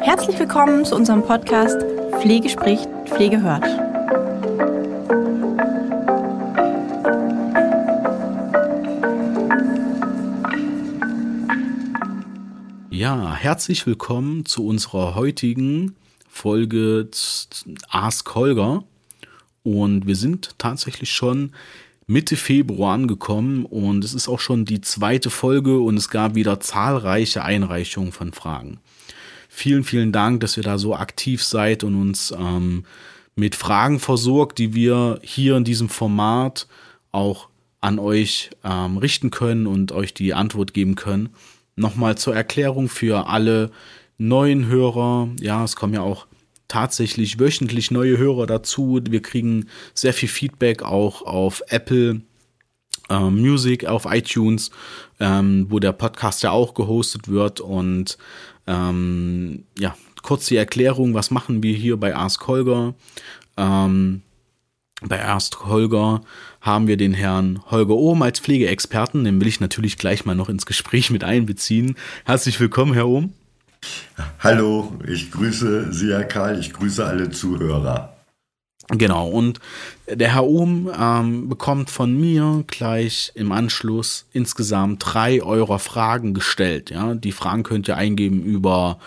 [0.00, 1.82] Herzlich willkommen zu unserem Podcast
[2.22, 3.66] Pflege spricht, Pflege hört.
[12.90, 15.94] Ja, herzlich willkommen zu unserer heutigen
[16.26, 17.10] Folge
[17.90, 18.84] Ask Holger.
[19.62, 21.52] Und wir sind tatsächlich schon
[22.06, 26.60] Mitte Februar angekommen und es ist auch schon die zweite Folge und es gab wieder
[26.60, 28.78] zahlreiche Einreichungen von Fragen.
[29.48, 32.84] Vielen, vielen Dank, dass ihr da so aktiv seid und uns ähm,
[33.36, 36.66] mit Fragen versorgt, die wir hier in diesem Format
[37.12, 37.48] auch
[37.80, 41.30] an euch ähm, richten können und euch die Antwort geben können.
[41.76, 43.70] Nochmal zur Erklärung für alle
[44.18, 45.28] neuen Hörer.
[45.40, 46.26] Ja, es kommen ja auch
[46.68, 49.00] tatsächlich wöchentlich neue Hörer dazu.
[49.08, 52.22] Wir kriegen sehr viel Feedback auch auf Apple
[53.10, 54.70] äh, Music, auf iTunes,
[55.20, 57.60] ähm, wo der Podcast ja auch gehostet wird.
[57.60, 58.18] Und
[58.66, 62.94] ähm, ja, kurz die Erklärung, was machen wir hier bei Ask Holger?
[63.56, 64.22] Ähm,
[65.02, 66.22] bei Ask Holger
[66.60, 69.24] haben wir den Herrn Holger Ohm als Pflegeexperten.
[69.24, 71.96] Den will ich natürlich gleich mal noch ins Gespräch mit einbeziehen.
[72.24, 73.32] Herzlich willkommen, Herr Ohm.
[74.38, 78.14] Hallo, ich grüße Sie, Herr Karl, ich grüße alle Zuhörer.
[78.88, 79.60] Genau, und
[80.06, 86.90] der Herr Ohm ähm, bekommt von mir gleich im Anschluss insgesamt drei eurer Fragen gestellt.
[86.90, 87.14] Ja?
[87.14, 88.98] Die Fragen könnt ihr eingeben über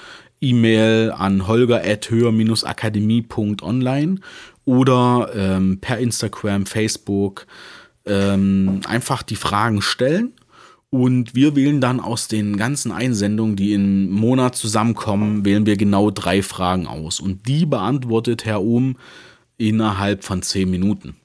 [0.42, 4.20] E-Mail an holger.höher-akademie.online
[4.66, 7.46] oder ähm, per Instagram, Facebook
[8.06, 10.34] ähm, einfach die Fragen stellen.
[10.90, 16.12] Und wir wählen dann aus den ganzen Einsendungen, die im Monat zusammenkommen, wählen wir genau
[16.12, 17.20] drei Fragen aus.
[17.20, 18.96] Und die beantwortet Herr Ohm
[19.58, 21.16] innerhalb von zehn Minuten.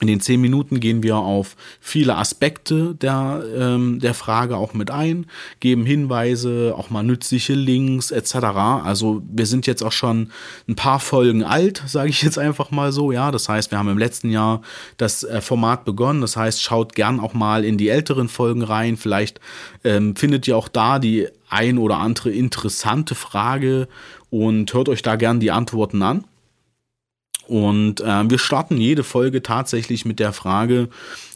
[0.00, 4.90] In den zehn Minuten gehen wir auf viele Aspekte der, ähm, der Frage auch mit
[4.90, 5.26] ein,
[5.60, 8.34] geben Hinweise, auch mal nützliche Links etc.
[8.34, 10.32] Also wir sind jetzt auch schon
[10.68, 13.12] ein paar Folgen alt, sage ich jetzt einfach mal so.
[13.12, 14.62] Ja, das heißt, wir haben im letzten Jahr
[14.96, 16.22] das äh, Format begonnen.
[16.22, 18.96] Das heißt, schaut gern auch mal in die älteren Folgen rein.
[18.96, 19.40] Vielleicht
[19.84, 23.86] ähm, findet ihr auch da die ein oder andere interessante Frage
[24.28, 26.24] und hört euch da gern die Antworten an.
[27.46, 30.88] Und äh, wir starten jede Folge tatsächlich mit der Frage,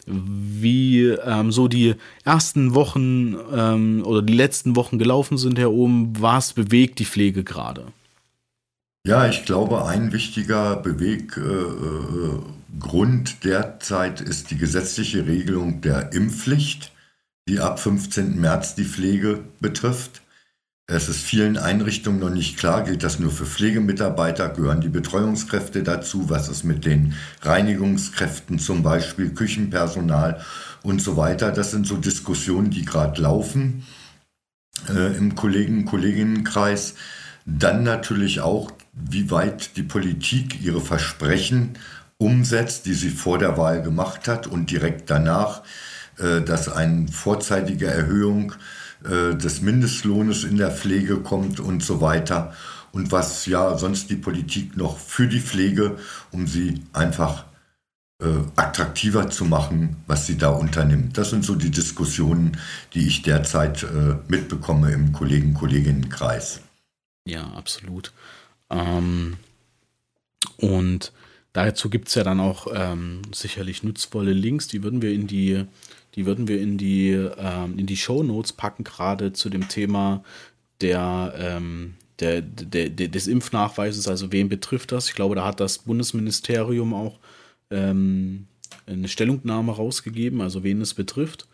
[0.06, 6.12] wie ähm, so die ersten Wochen ähm, oder die letzten Wochen gelaufen sind, Herr Ohm.
[6.18, 7.84] Was bewegt die Pflege gerade?
[9.06, 12.42] Ja, ich glaube, ein wichtiger Beweggrund
[13.30, 16.92] äh, derzeit ist die gesetzliche Regelung der Impfpflicht,
[17.48, 18.38] die ab 15.
[18.38, 20.22] März die Pflege betrifft.
[20.90, 25.82] Es ist vielen Einrichtungen noch nicht klar, gilt das nur für Pflegemitarbeiter, gehören die Betreuungskräfte
[25.82, 30.40] dazu, was ist mit den Reinigungskräften zum Beispiel, Küchenpersonal
[30.82, 31.52] und so weiter.
[31.52, 33.86] Das sind so Diskussionen, die gerade laufen
[34.88, 36.94] äh, im Kollegen-Kolleginnenkreis.
[37.44, 41.74] Dann natürlich auch, wie weit die Politik ihre Versprechen
[42.16, 45.64] umsetzt, die sie vor der Wahl gemacht hat und direkt danach,
[46.16, 48.56] äh, dass eine vorzeitige Erhöhung äh,
[49.04, 52.52] des Mindestlohnes in der Pflege kommt und so weiter.
[52.90, 55.98] Und was ja sonst die Politik noch für die Pflege,
[56.32, 57.44] um sie einfach
[58.20, 58.26] äh,
[58.56, 61.16] attraktiver zu machen, was sie da unternimmt.
[61.16, 62.58] Das sind so die Diskussionen,
[62.92, 66.60] die ich derzeit äh, mitbekomme im Kollegen-Kolleginnenkreis.
[67.24, 68.12] Ja, absolut.
[68.70, 69.36] Ähm,
[70.56, 71.12] und
[71.64, 75.66] dazu gibt es ja dann auch ähm, sicherlich nutzvolle Links, die würden wir in die
[76.18, 80.24] die würden wir in die, ähm, in die Show Notes packen, gerade zu dem Thema
[80.80, 85.08] der, ähm, der, der, der, des Impfnachweises, also wen betrifft das?
[85.08, 87.20] Ich glaube, da hat das Bundesministerium auch
[87.70, 88.48] ähm,
[88.86, 91.46] eine Stellungnahme rausgegeben, also wen es betrifft.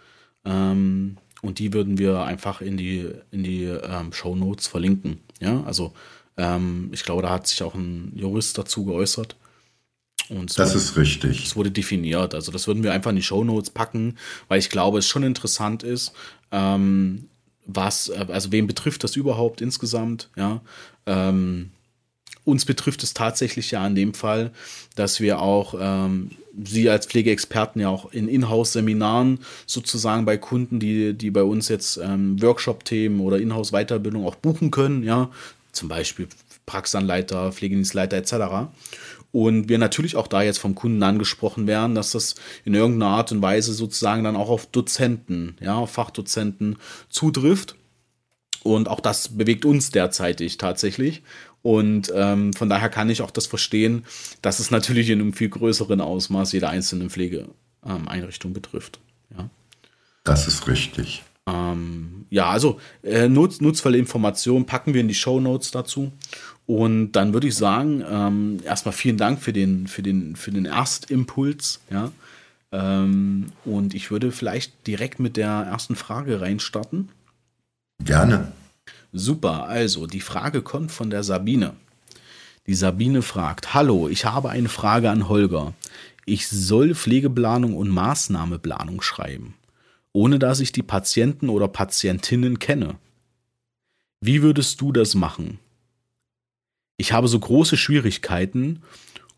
[0.47, 5.19] Ähm, und die würden wir einfach in die, in die ähm, Show Notes verlinken.
[5.41, 5.93] Ja, also
[6.39, 9.37] ähm, ich glaube, da hat sich auch ein Jurist dazu geäußert.
[10.29, 11.45] Und das ist richtig.
[11.45, 12.35] Es wurde definiert.
[12.35, 14.17] Also das würden wir einfach in die Show Notes packen,
[14.49, 16.12] weil ich glaube, es schon interessant ist,
[16.50, 17.29] ähm,
[17.67, 20.61] was, äh, also wen betrifft das überhaupt insgesamt, ja.
[21.06, 21.71] Ähm,
[22.44, 24.53] uns betrifft es tatsächlich ja in dem Fall,
[24.97, 26.31] dass wir auch ähm,
[26.62, 31.97] Sie als Pflegeexperten ja auch in Inhouse-Seminaren sozusagen bei Kunden, die, die bei uns jetzt
[31.97, 35.31] ähm, Workshop-Themen oder Inhouse-Weiterbildung auch buchen können, ja,
[35.73, 36.29] zum Beispiel
[36.67, 38.71] Praxisanleiter, Pflegedienstleiter etc.
[39.35, 43.33] Und wir natürlich auch da jetzt vom Kunden angesprochen werden, dass das in irgendeiner Art
[43.33, 46.77] und Weise sozusagen dann auch auf Dozenten, ja, auf Fachdozenten
[47.09, 47.75] zutrifft.
[48.63, 51.25] Und auch das bewegt uns derzeitig tatsächlich.
[51.63, 54.05] Und ähm, von daher kann ich auch das verstehen,
[54.41, 57.49] dass es natürlich in einem viel größeren Ausmaß jeder einzelne Pflege
[57.85, 58.07] ähm,
[58.53, 59.01] betrifft.
[59.37, 59.51] Ja.
[60.23, 61.25] Das ist richtig.
[61.49, 66.13] Ähm, ja, also äh, nutz, nutzvolle Informationen packen wir in die Show Notes dazu.
[66.66, 70.64] Und dann würde ich sagen, ähm, erstmal vielen Dank für den, für den, für den
[70.64, 71.81] Erstimpuls.
[71.90, 72.11] Ja.
[72.72, 77.11] Ähm, und ich würde vielleicht direkt mit der ersten Frage reinstarten.
[78.02, 78.52] Gerne.
[79.12, 81.75] Super, also die Frage kommt von der Sabine.
[82.66, 85.75] Die Sabine fragt, hallo, ich habe eine Frage an Holger.
[86.25, 89.55] Ich soll Pflegeplanung und Maßnahmeplanung schreiben,
[90.12, 92.96] ohne dass ich die Patienten oder Patientinnen kenne.
[94.20, 95.58] Wie würdest du das machen?
[96.96, 98.82] Ich habe so große Schwierigkeiten,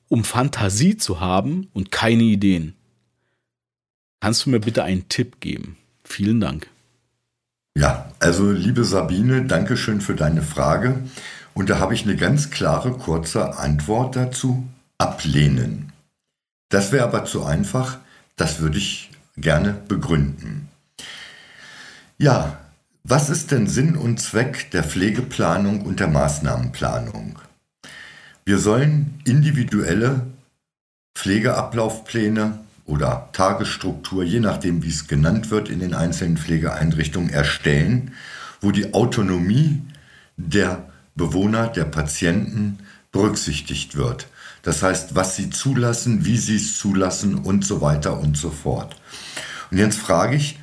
[0.08, 2.74] um Fantasie zu haben und keine Ideen.
[4.20, 5.76] Kannst du mir bitte einen Tipp geben?
[6.04, 6.68] Vielen Dank.
[7.76, 11.02] Ja, also liebe Sabine, danke schön für deine Frage.
[11.54, 14.66] Und da habe ich eine ganz klare, kurze Antwort dazu.
[14.98, 15.92] Ablehnen.
[16.70, 17.98] Das wäre aber zu einfach.
[18.36, 20.68] Das würde ich gerne begründen.
[22.18, 22.58] Ja,
[23.04, 27.38] was ist denn Sinn und Zweck der Pflegeplanung und der Maßnahmenplanung?
[28.48, 30.24] Wir sollen individuelle
[31.16, 38.12] Pflegeablaufpläne oder Tagesstruktur, je nachdem wie es genannt wird, in den einzelnen Pflegeeinrichtungen erstellen,
[38.60, 39.82] wo die Autonomie
[40.36, 42.78] der Bewohner, der Patienten
[43.10, 44.28] berücksichtigt wird.
[44.62, 48.94] Das heißt, was sie zulassen, wie sie es zulassen und so weiter und so fort.
[49.72, 50.60] Und jetzt frage ich,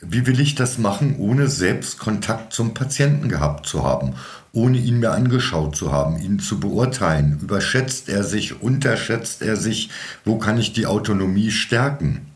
[0.00, 4.14] wie will ich das machen, ohne selbst Kontakt zum Patienten gehabt zu haben,
[4.52, 7.38] ohne ihn mir angeschaut zu haben, ihn zu beurteilen?
[7.42, 9.90] Überschätzt er sich, unterschätzt er sich?
[10.24, 12.26] Wo kann ich die Autonomie stärken?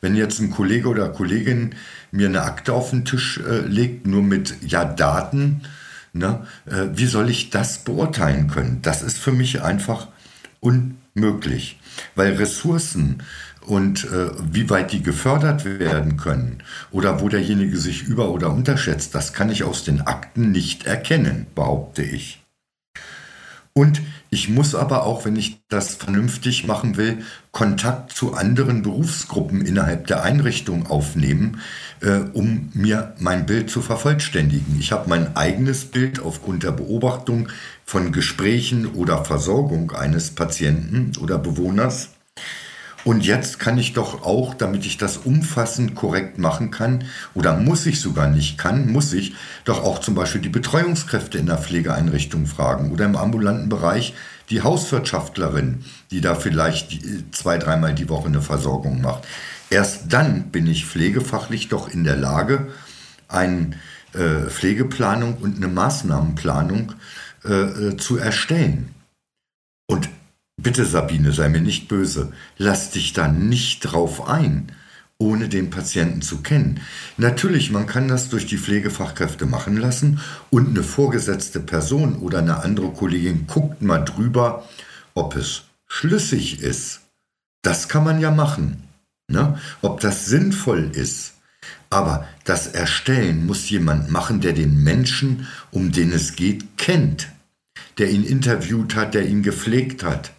[0.00, 1.76] Wenn jetzt ein Kollege oder Kollegin
[2.10, 5.62] mir eine Akte auf den Tisch äh, legt, nur mit ja Daten,
[6.12, 8.80] ne, äh, wie soll ich das beurteilen können?
[8.82, 10.08] Das ist für mich einfach
[10.60, 11.78] unmöglich,
[12.16, 13.22] weil Ressourcen
[13.66, 19.14] und äh, wie weit die gefördert werden können oder wo derjenige sich über- oder unterschätzt,
[19.14, 22.40] das kann ich aus den Akten nicht erkennen, behaupte ich.
[23.76, 29.66] Und ich muss aber auch, wenn ich das vernünftig machen will, Kontakt zu anderen Berufsgruppen
[29.66, 31.60] innerhalb der Einrichtung aufnehmen,
[32.00, 34.76] äh, um mir mein Bild zu vervollständigen.
[34.78, 37.48] Ich habe mein eigenes Bild aufgrund der Beobachtung
[37.84, 42.10] von Gesprächen oder Versorgung eines Patienten oder Bewohners.
[43.04, 47.04] Und jetzt kann ich doch auch, damit ich das umfassend korrekt machen kann,
[47.34, 49.34] oder muss ich sogar nicht kann, muss ich
[49.64, 54.14] doch auch zum Beispiel die Betreuungskräfte in der Pflegeeinrichtung fragen oder im ambulanten Bereich
[54.50, 56.98] die Hauswirtschaftlerin, die da vielleicht
[57.32, 59.24] zwei, dreimal die Woche eine Versorgung macht.
[59.68, 62.68] Erst dann bin ich pflegefachlich doch in der Lage,
[63.28, 63.72] eine
[64.12, 66.92] äh, Pflegeplanung und eine Maßnahmenplanung
[67.44, 68.94] äh, äh zu erstellen.
[69.86, 70.08] Und
[70.64, 72.32] Bitte, Sabine, sei mir nicht böse.
[72.56, 74.72] Lass dich da nicht drauf ein,
[75.18, 76.80] ohne den Patienten zu kennen.
[77.18, 82.62] Natürlich, man kann das durch die Pflegefachkräfte machen lassen und eine vorgesetzte Person oder eine
[82.62, 84.66] andere Kollegin guckt mal drüber,
[85.12, 87.02] ob es schlüssig ist.
[87.60, 88.84] Das kann man ja machen.
[89.28, 89.58] Ne?
[89.82, 91.34] Ob das sinnvoll ist.
[91.90, 97.28] Aber das Erstellen muss jemand machen, der den Menschen, um den es geht, kennt.
[97.98, 100.32] Der ihn interviewt hat, der ihn gepflegt hat.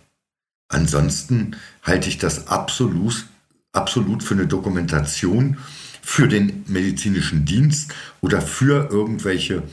[0.67, 3.25] Ansonsten halte ich das absolut,
[3.71, 5.57] absolut für eine Dokumentation
[6.06, 9.63] für den medizinischen Dienst oder für irgendwelche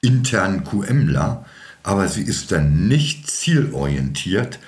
[0.00, 1.44] internen QMler,
[1.82, 4.60] aber sie ist dann nicht zielorientiert.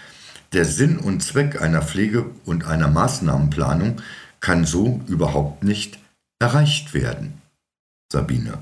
[0.52, 4.02] Der Sinn und Zweck einer Pflege- und einer Maßnahmenplanung
[4.40, 5.98] kann so überhaupt nicht
[6.40, 7.40] erreicht werden.
[8.12, 8.58] Sabine.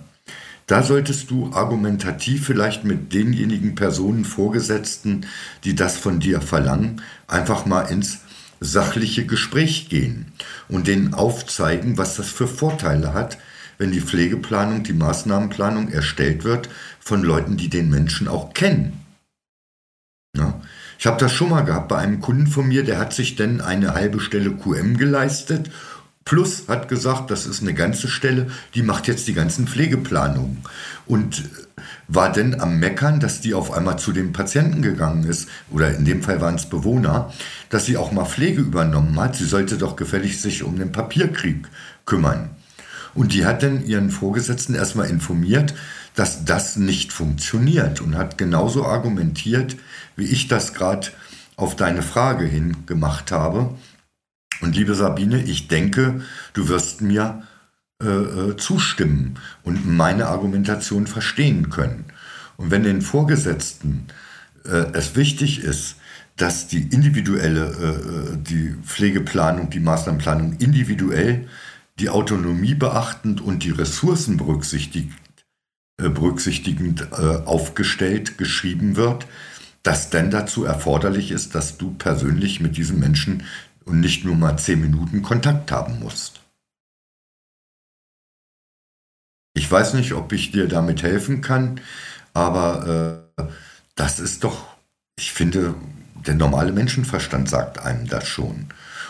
[0.72, 5.26] Da solltest du argumentativ vielleicht mit denjenigen Personen Vorgesetzten,
[5.64, 8.20] die das von dir verlangen, einfach mal ins
[8.58, 10.32] sachliche Gespräch gehen
[10.70, 13.36] und denen aufzeigen, was das für Vorteile hat,
[13.76, 18.98] wenn die Pflegeplanung, die Maßnahmenplanung erstellt wird von Leuten, die den Menschen auch kennen.
[20.34, 20.58] Ja?
[20.98, 23.60] Ich habe das schon mal gehabt bei einem Kunden von mir, der hat sich denn
[23.60, 25.70] eine halbe Stelle QM geleistet
[26.24, 30.58] Plus hat gesagt, das ist eine ganze Stelle, die macht jetzt die ganzen Pflegeplanungen.
[31.06, 31.42] Und
[32.06, 36.04] war denn am Meckern, dass die auf einmal zu dem Patienten gegangen ist, oder in
[36.04, 37.32] dem Fall waren es Bewohner,
[37.70, 39.36] dass sie auch mal Pflege übernommen hat.
[39.36, 41.66] Sie sollte doch gefällig sich um den Papierkrieg
[42.06, 42.50] kümmern.
[43.14, 45.74] Und die hat dann ihren Vorgesetzten erstmal informiert,
[46.14, 49.76] dass das nicht funktioniert und hat genauso argumentiert,
[50.16, 51.08] wie ich das gerade
[51.56, 53.74] auf deine Frage hin gemacht habe
[54.62, 56.22] und liebe Sabine, ich denke,
[56.54, 57.42] du wirst mir
[58.02, 62.06] äh, äh, zustimmen und meine Argumentation verstehen können.
[62.56, 64.06] Und wenn den Vorgesetzten
[64.64, 65.96] äh, es wichtig ist,
[66.36, 71.48] dass die individuelle, äh, die Pflegeplanung, die Maßnahmenplanung individuell
[71.98, 75.10] die Autonomie beachtend und die Ressourcen berücksichtigt,
[76.00, 77.14] äh, berücksichtigend äh,
[77.44, 79.26] aufgestellt, geschrieben wird,
[79.82, 83.42] dass dann dazu erforderlich ist, dass du persönlich mit diesem Menschen
[83.84, 86.40] und nicht nur mal zehn Minuten Kontakt haben musst.
[89.54, 91.80] Ich weiß nicht, ob ich dir damit helfen kann,
[92.32, 93.42] aber äh,
[93.94, 94.66] das ist doch,
[95.18, 95.74] ich finde,
[96.26, 98.68] der normale Menschenverstand sagt einem das schon.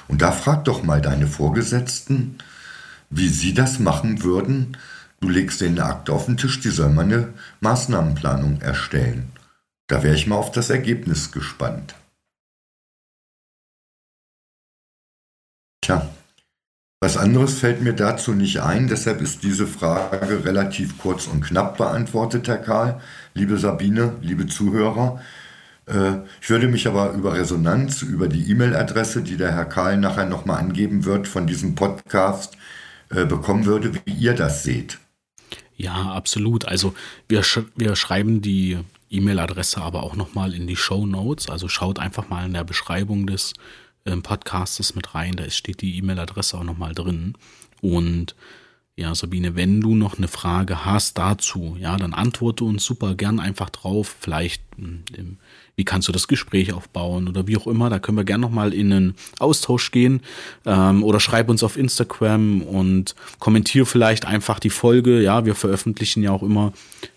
[0.08, 2.38] Und da frag doch mal deine Vorgesetzten,
[3.10, 4.76] wie sie das machen würden.
[5.20, 9.30] Du legst denen eine Akte auf den Tisch, die sollen mal eine Maßnahmenplanung erstellen.
[9.86, 11.94] Da wäre ich mal auf das Ergebnis gespannt.
[15.82, 16.08] Tja,
[17.00, 21.76] was anderes fällt mir dazu nicht ein, deshalb ist diese Frage relativ kurz und knapp
[21.76, 23.00] beantwortet, Herr Karl.
[23.34, 25.20] Liebe Sabine, liebe Zuhörer,
[25.86, 30.26] äh, ich würde mich aber über Resonanz, über die E-Mail-Adresse, die der Herr Karl nachher
[30.26, 32.56] nochmal angeben wird, von diesem Podcast
[33.10, 35.00] äh, bekommen würde, wie ihr das seht.
[35.76, 36.66] Ja, absolut.
[36.66, 36.94] Also
[37.28, 38.78] wir, sch wir schreiben die
[39.10, 41.50] E-Mail-Adresse aber auch nochmal in die Show Notes.
[41.50, 43.54] Also schaut einfach mal in der Beschreibung des
[44.04, 45.36] äh, Podcasts mit rein.
[45.36, 47.34] Da steht die E-Mail-Adresse auch nochmal drin.
[47.80, 48.34] Und
[49.02, 53.40] ja, Sabine, wenn du noch eine Frage hast dazu, ja, dann antworte uns super gern
[53.40, 54.14] einfach drauf.
[54.20, 55.02] Vielleicht hm,
[55.74, 57.90] wie kannst du das Gespräch aufbauen oder wie auch immer.
[57.90, 60.20] Da können wir gern nochmal in einen Austausch gehen
[60.66, 65.20] ähm, oder schreib uns auf Instagram und kommentier vielleicht einfach die Folge.
[65.20, 66.72] Ja, wir veröffentlichen ja auch immer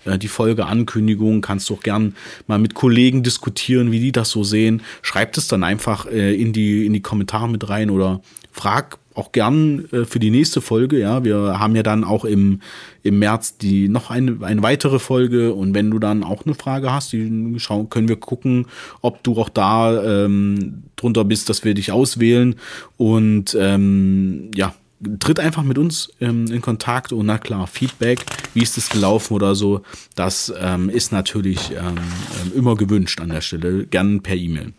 [0.05, 1.41] äh, die Folgeankündigung.
[1.41, 2.15] Kannst du auch gern
[2.47, 4.81] mal mit Kollegen diskutieren, wie die das so sehen.
[5.01, 8.21] Schreib es dann einfach äh, in, die, in die Kommentare mit rein oder
[8.55, 10.99] frag auch gern äh, für die nächste Folge.
[10.99, 12.61] Ja, wir haben ja dann auch im,
[13.03, 15.53] im März die noch eine, eine weitere Folge.
[15.53, 18.67] Und wenn du dann auch eine Frage hast, die schauen, können wir gucken,
[19.01, 22.55] ob du auch da ähm, drunter bist, dass wir dich auswählen.
[22.97, 24.73] Und ähm, ja,
[25.19, 27.11] tritt einfach mit uns ähm, in Kontakt.
[27.11, 29.81] Und na klar, Feedback, wie ist es gelaufen oder so,
[30.15, 34.73] das ähm, ist natürlich ähm, ähm immer gewünscht an der Stelle, gern per E-Mail.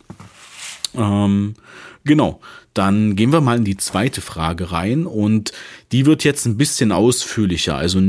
[0.95, 1.55] Ähm,
[2.05, 2.41] genau,
[2.79, 5.53] dann gehen wir mal in die zweite Frage rein und
[5.93, 7.77] die wird jetzt ein bisschen ausführlicher.
[7.77, 8.01] Also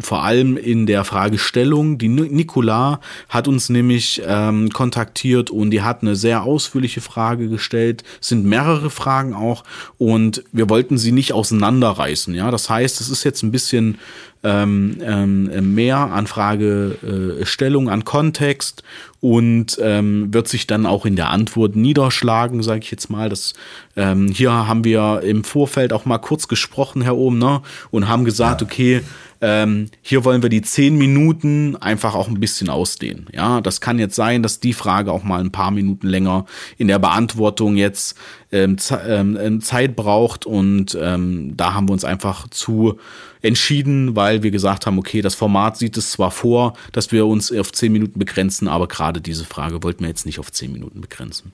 [0.00, 1.98] vor allem in der Fragestellung.
[1.98, 8.02] Die Nicola hat uns nämlich ähm, kontaktiert und die hat eine sehr ausführliche Frage gestellt.
[8.20, 9.64] Es sind mehrere Fragen auch
[9.98, 12.34] und wir wollten sie nicht auseinanderreißen.
[12.34, 13.98] Ja, das heißt, es ist jetzt ein bisschen
[14.42, 18.82] ähm, ähm, mehr an Fragestellung, an Kontext
[19.20, 23.28] und ähm, wird sich dann auch in der Antwort niederschlagen, sage ich jetzt mal.
[23.28, 23.52] Das,
[23.96, 27.60] ähm, hier haben wir im Vorfeld auch mal kurz gesprochen, Herr Ohm, ne,
[27.90, 29.02] und haben gesagt, okay,
[29.40, 33.26] ähm, hier wollen wir die zehn Minuten einfach auch ein bisschen ausdehnen.
[33.32, 36.44] Ja, das kann jetzt sein, dass die Frage auch mal ein paar Minuten länger
[36.76, 38.16] in der Beantwortung jetzt
[38.52, 42.98] ähm, ähm, ähm, Zeit braucht und ähm, da haben wir uns einfach zu
[43.42, 47.50] entschieden, weil wir gesagt haben, okay, das Format sieht es zwar vor, dass wir uns
[47.52, 51.00] auf zehn Minuten begrenzen, aber gerade diese Frage wollten wir jetzt nicht auf zehn Minuten
[51.00, 51.52] begrenzen.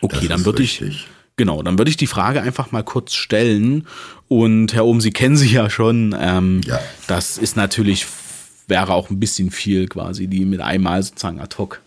[0.00, 0.82] Okay, dann würde ich
[1.40, 3.86] Genau, dann würde ich die Frage einfach mal kurz stellen.
[4.28, 6.14] Und Herr Ohm, Sie kennen sie ja schon.
[6.20, 6.78] Ähm, ja.
[7.06, 8.04] Das ist natürlich,
[8.66, 11.80] wäre auch ein bisschen viel quasi, die mit einmal sozusagen ad hoc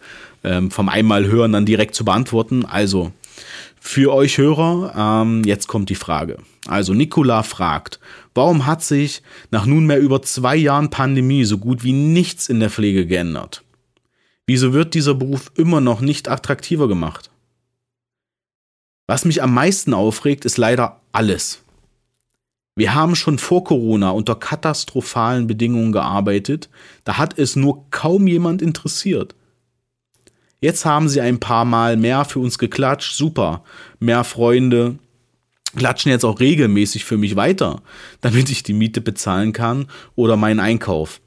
[0.44, 2.66] ähm, vom einmal hören dann direkt zu beantworten.
[2.66, 3.12] Also,
[3.80, 6.38] für euch Hörer, ähm, jetzt kommt die Frage.
[6.66, 8.00] Also, Nicola fragt,
[8.34, 12.72] warum hat sich nach nunmehr über zwei Jahren Pandemie so gut wie nichts in der
[12.72, 13.64] Pflege geändert?
[14.48, 17.30] Wieso wird dieser Beruf immer noch nicht attraktiver gemacht?
[19.08, 21.64] Was mich am meisten aufregt, ist leider alles.
[22.76, 26.70] Wir haben schon vor Corona unter katastrophalen Bedingungen gearbeitet,
[27.04, 29.36] da hat es nur kaum jemand interessiert.
[30.60, 33.64] Jetzt haben sie ein paar Mal mehr für uns geklatscht, super,
[34.00, 34.98] mehr Freunde,
[35.76, 37.82] klatschen jetzt auch regelmäßig für mich weiter,
[38.22, 41.20] damit ich die Miete bezahlen kann oder meinen Einkauf.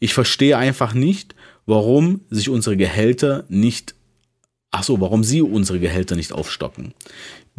[0.00, 1.34] Ich verstehe einfach nicht,
[1.66, 3.94] warum sich unsere Gehälter nicht
[4.72, 6.94] Ach so, warum sie unsere Gehälter nicht aufstocken.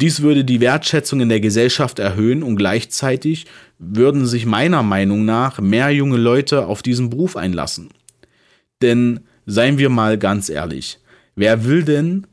[0.00, 3.46] Dies würde die Wertschätzung in der Gesellschaft erhöhen und gleichzeitig
[3.78, 7.90] würden sich meiner Meinung nach mehr junge Leute auf diesen Beruf einlassen.
[8.80, 10.98] Denn seien wir mal ganz ehrlich,
[11.36, 12.26] wer will denn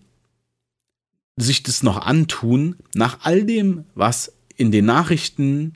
[1.36, 5.74] sich das noch antun nach all dem, was in den Nachrichten,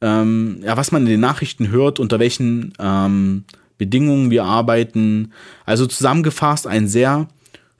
[0.00, 3.44] ähm, ja, was man in den Nachrichten hört, unter welchen ähm,
[3.78, 5.32] Bedingungen wir arbeiten.
[5.66, 7.28] Also zusammengefasst ein sehr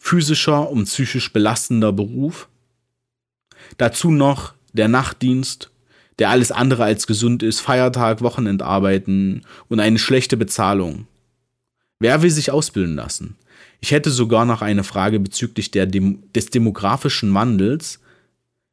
[0.00, 2.49] physischer und psychisch belastender Beruf.
[3.76, 5.71] Dazu noch der Nachtdienst,
[6.19, 11.07] der alles andere als gesund ist, Feiertag, Wochenendarbeiten und eine schlechte Bezahlung.
[12.00, 13.37] Wer will sich ausbilden lassen?
[13.80, 18.00] Ich hätte sogar noch eine Frage bezüglich Dem des demografischen Wandels.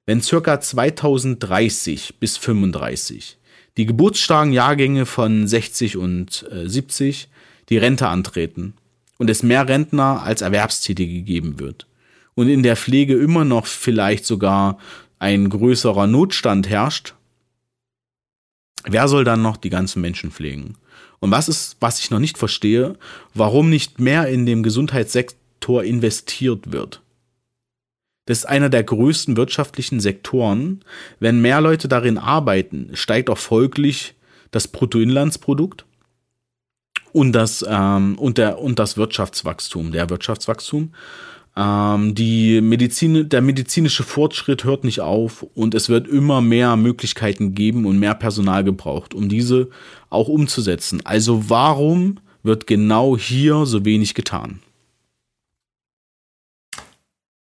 [0.05, 3.37] Wenn circa 2030 bis 35
[3.75, 7.27] die geburtsstarken Jahrgänge von 60 und äh, 70
[7.69, 8.73] die Rente antreten
[9.17, 11.87] und es mehr Rentner als Erwerbstätige geben wird
[12.35, 14.77] und in der Pflege immer noch vielleicht sogar
[15.17, 17.15] ein größerer Notstand herrscht,
[18.83, 20.75] wer soll dann noch die ganzen Menschen pflegen?
[21.19, 22.95] Und was ist, was ich noch nicht verstehe,
[23.33, 27.01] warum nicht mehr in dem Gesundheitssektor investiert wird?
[28.27, 30.83] Das ist einer der größten wirtschaftlichen Sektoren.
[31.19, 34.13] Wenn mehr Leute darin arbeiten, steigt auch folglich
[34.51, 35.86] das Bruttoinlandsprodukt
[37.17, 40.93] und das, ähm, und, der, und das Wirtschaftswachstum, der Wirtschaftswachstum.
[41.55, 47.55] Ähm, die Medizin, der medizinische Fortschritt hört nicht auf und es wird immer mehr Möglichkeiten
[47.55, 49.69] geben und mehr Personal gebraucht, um diese
[50.11, 51.01] auch umzusetzen.
[51.05, 54.59] Also warum wird genau hier so wenig getan?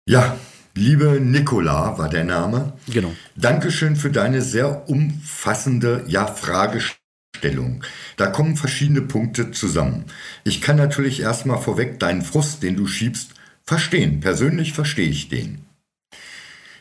[0.09, 0.39] Ja,
[0.75, 2.73] liebe Nicola war der Name.
[2.89, 3.13] Genau.
[3.37, 7.06] Dankeschön für deine sehr umfassende ja, Fragestellung.
[8.17, 10.05] Da kommen verschiedene Punkte zusammen.
[10.45, 14.21] Ich kann natürlich erstmal vorweg deinen Frust, den du schiebst, verstehen.
[14.21, 15.67] Persönlich verstehe ich den.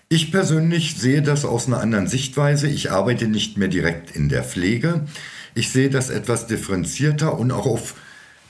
[0.07, 2.67] Ich persönlich sehe das aus einer anderen Sichtweise.
[2.67, 5.05] Ich arbeite nicht mehr direkt in der Pflege.
[5.55, 7.95] Ich sehe das etwas differenzierter und auch auf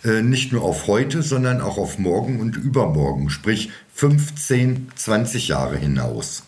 [0.03, 5.77] äh, nicht nur auf heute, sondern auch auf morgen und übermorgen, sprich 15, 20 Jahre
[5.77, 6.43] hinaus.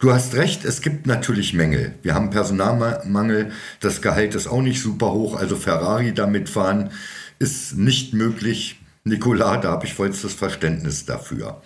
[0.00, 1.94] Du hast recht, es gibt natürlich Mängel.
[2.00, 6.90] Wir haben Personalmangel, das Gehalt ist auch nicht super hoch, also Ferrari damit fahren
[7.38, 8.80] ist nicht möglich.
[9.04, 11.60] Nikola, da habe ich vollstes Verständnis dafür.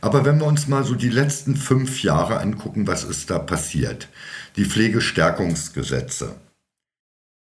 [0.00, 4.08] Aber wenn wir uns mal so die letzten fünf Jahre angucken, was ist da passiert?
[4.56, 6.34] Die Pflegestärkungsgesetze.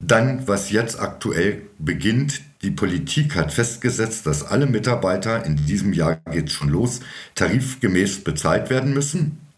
[0.04, 6.18] Dann, was jetzt aktuell beginnt, die Politik hat festgesetzt, dass alle Mitarbeiter, in diesem Jahr
[6.32, 7.00] geht es schon los,
[7.36, 9.49] tarifgemäß bezahlt werden müssen.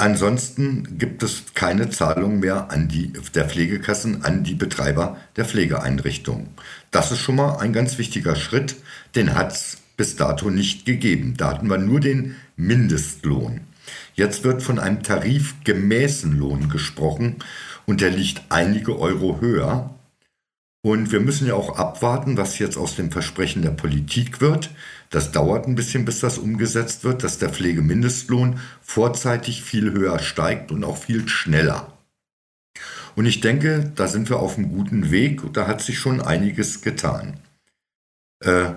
[0.00, 6.50] Ansonsten gibt es keine Zahlung mehr an die, der Pflegekassen an die Betreiber der Pflegeeinrichtungen.
[6.92, 8.76] Das ist schon mal ein ganz wichtiger Schritt,
[9.16, 11.34] den hat es bis dato nicht gegeben.
[11.36, 13.62] Da hatten wir nur den Mindestlohn.
[14.14, 17.36] Jetzt wird von einem tarifgemäßen Lohn gesprochen
[17.84, 19.94] und der liegt einige Euro höher.
[20.82, 24.70] Und wir müssen ja auch abwarten, was jetzt aus dem Versprechen der Politik wird.
[25.10, 30.70] Das dauert ein bisschen, bis das umgesetzt wird, dass der Pflegemindestlohn vorzeitig viel höher steigt
[30.70, 31.98] und auch viel schneller.
[33.16, 36.20] Und ich denke, da sind wir auf einem guten Weg und da hat sich schon
[36.20, 37.40] einiges getan.
[38.44, 38.74] Äh,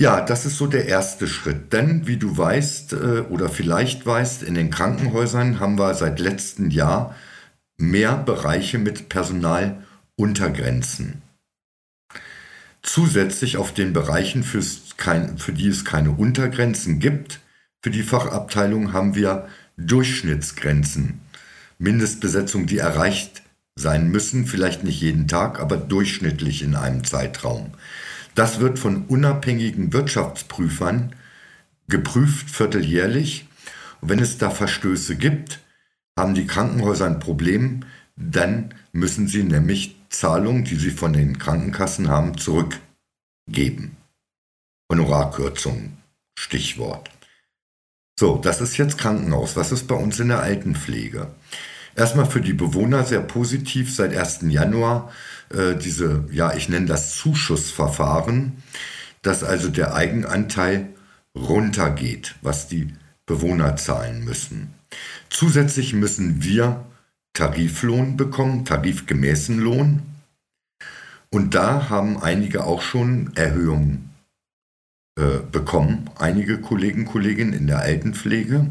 [0.00, 1.74] ja, das ist so der erste Schritt.
[1.74, 6.70] Denn, wie du weißt äh, oder vielleicht weißt, in den Krankenhäusern haben wir seit letztem
[6.70, 7.14] Jahr
[7.76, 11.20] mehr Bereiche mit Personaluntergrenzen.
[12.82, 14.62] Zusätzlich auf den Bereichen, für
[15.52, 17.40] die es keine Untergrenzen gibt,
[17.82, 21.20] für die Fachabteilung haben wir Durchschnittsgrenzen.
[21.78, 23.42] Mindestbesetzung, die erreicht
[23.74, 27.72] sein müssen, vielleicht nicht jeden Tag, aber durchschnittlich in einem Zeitraum.
[28.34, 31.14] Das wird von unabhängigen Wirtschaftsprüfern
[31.88, 33.48] geprüft, vierteljährlich.
[34.00, 35.60] Und wenn es da Verstöße gibt,
[36.18, 37.84] haben die Krankenhäuser ein Problem,
[38.16, 43.96] dann müssen sie nämlich Zahlungen, die sie von den Krankenkassen haben, zurückgeben.
[44.90, 45.96] Honorarkürzungen,
[46.38, 47.10] Stichwort.
[48.18, 49.56] So, das ist jetzt Krankenhaus.
[49.56, 51.28] Was ist bei uns in der Altenpflege?
[51.96, 54.40] Erstmal für die Bewohner sehr positiv seit 1.
[54.42, 55.10] Januar
[55.50, 58.62] äh, diese, ja, ich nenne das Zuschussverfahren,
[59.22, 60.90] dass also der Eigenanteil
[61.36, 62.92] runtergeht, was die
[63.26, 64.74] Bewohner zahlen müssen.
[65.28, 66.84] Zusätzlich müssen wir
[67.32, 70.02] Tariflohn bekommen, tarifgemäßen Lohn.
[71.30, 74.10] Und da haben einige auch schon Erhöhungen
[75.16, 78.66] äh, bekommen, einige Kollegen, Kolleginnen in der Altenpflege.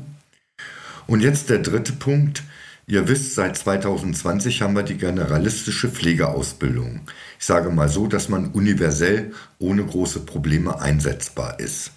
[1.08, 2.44] Und jetzt der dritte Punkt,
[2.90, 7.02] Ihr wisst, seit 2020 haben wir die generalistische Pflegeausbildung.
[7.38, 11.92] Ich sage mal so, dass man universell ohne große Probleme einsetzbar ist.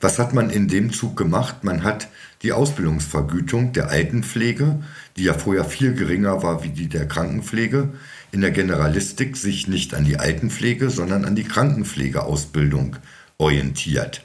[0.00, 1.62] Was hat man in dem Zug gemacht?
[1.62, 2.08] Man hat
[2.44, 4.82] die Ausbildungsvergütung der Altenpflege,
[5.16, 7.88] die ja vorher viel geringer war wie die der Krankenpflege,
[8.32, 12.96] in der Generalistik sich nicht an die Altenpflege, sondern an die Krankenpflegeausbildung
[13.38, 14.22] orientiert.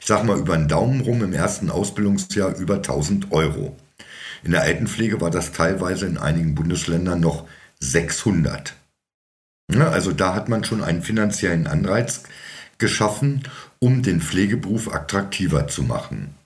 [0.00, 3.76] Ich sage mal über den Daumen rum im ersten Ausbildungsjahr über 1000 Euro.
[4.42, 7.46] In der Altenpflege war das teilweise in einigen Bundesländern noch
[7.80, 8.74] 600.
[9.70, 12.22] Ja, also da hat man schon einen finanziellen Anreiz
[12.78, 13.42] geschaffen,
[13.78, 16.37] um den Pflegeberuf attraktiver zu machen.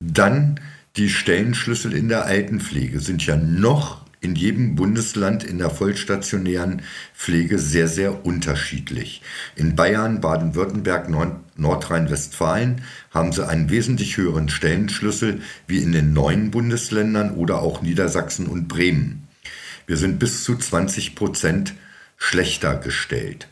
[0.00, 0.58] Dann
[0.96, 6.82] die Stellenschlüssel in der Altenpflege sind ja noch in jedem Bundesland in der vollstationären
[7.14, 9.22] Pflege sehr, sehr unterschiedlich.
[9.56, 11.08] In Bayern, Baden-Württemberg,
[11.56, 18.46] Nordrhein-Westfalen haben sie einen wesentlich höheren Stellenschlüssel wie in den neuen Bundesländern oder auch Niedersachsen
[18.46, 19.28] und Bremen.
[19.86, 21.74] Wir sind bis zu 20 Prozent
[22.16, 23.48] schlechter gestellt.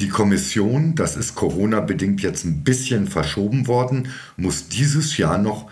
[0.00, 5.68] Die Kommission, das ist Corona-bedingt jetzt ein bisschen verschoben worden, muss dieses Jahr noch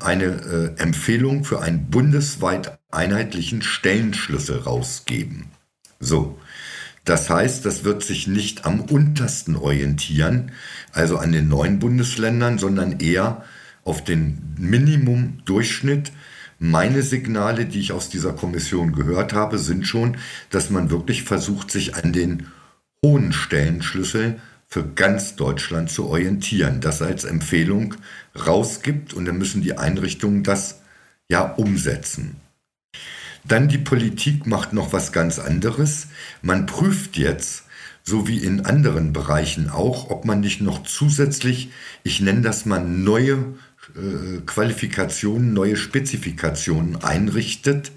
[0.00, 5.48] eine äh, Empfehlung für einen bundesweit einheitlichen Stellenschlüssel rausgeben.
[6.00, 6.38] So,
[7.04, 10.52] das heißt, das wird sich nicht am untersten orientieren,
[10.92, 13.44] also an den neuen Bundesländern, sondern eher
[13.84, 16.12] auf den Minimumdurchschnitt.
[16.58, 20.16] Meine Signale, die ich aus dieser Kommission gehört habe, sind schon,
[20.48, 22.46] dass man wirklich versucht, sich an den
[23.04, 27.94] hohen Stellenschlüssel für ganz Deutschland zu orientieren, das als Empfehlung
[28.34, 30.80] rausgibt und dann müssen die Einrichtungen das
[31.28, 32.36] ja umsetzen.
[33.44, 36.08] Dann die Politik macht noch was ganz anderes.
[36.42, 37.64] Man prüft jetzt,
[38.02, 41.70] so wie in anderen Bereichen auch, ob man nicht noch zusätzlich,
[42.02, 43.54] ich nenne das mal neue
[43.94, 47.92] äh, Qualifikationen, neue Spezifikationen einrichtet,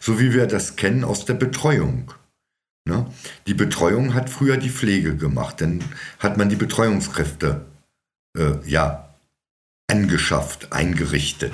[0.00, 2.12] so wie wir das kennen aus der Betreuung.
[2.88, 3.06] Ne?
[3.46, 5.84] Die Betreuung hat früher die Pflege gemacht, dann
[6.18, 7.66] hat man die Betreuungskräfte
[8.36, 9.10] äh, ja
[9.88, 11.52] angeschafft, eingerichtet.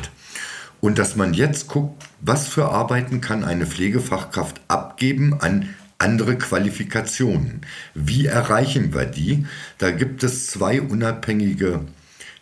[0.81, 7.62] Und dass man jetzt guckt, was für Arbeiten kann eine Pflegefachkraft abgeben an andere Qualifikationen.
[7.94, 9.47] Wie erreichen wir die?
[9.79, 11.81] Da gibt es zwei unabhängige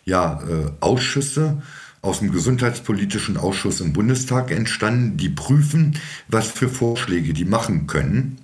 [0.05, 1.63] ja, äh, Ausschüsse
[2.03, 8.37] aus dem Gesundheitspolitischen Ausschuss im Bundestag entstanden, die prüfen, was für Vorschläge die machen können.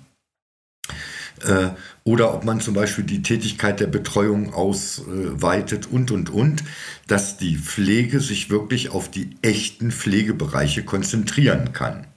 [1.43, 1.69] Äh,
[2.04, 6.63] oder ob man zum Beispiel die Tätigkeit der Betreuung ausweitet und, und, und,
[7.08, 12.08] dass die Pflege sich wirklich auf die echten Pflegebereiche konzentrieren kann.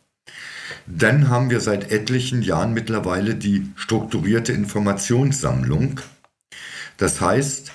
[0.86, 6.00] Dann haben wir seit etlichen Jahren mittlerweile die strukturierte Informationssammlung.
[6.96, 7.72] Das heißt,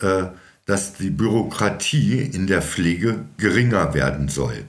[0.00, 0.24] äh,
[0.64, 4.64] dass die Bürokratie in der Pflege geringer werden soll.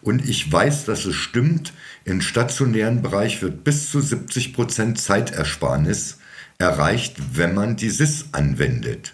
[0.00, 1.72] Und ich weiß, dass es stimmt,
[2.06, 6.18] im stationären Bereich wird bis zu 70 Prozent Zeitersparnis
[6.56, 9.12] erreicht, wenn man die SIS anwendet.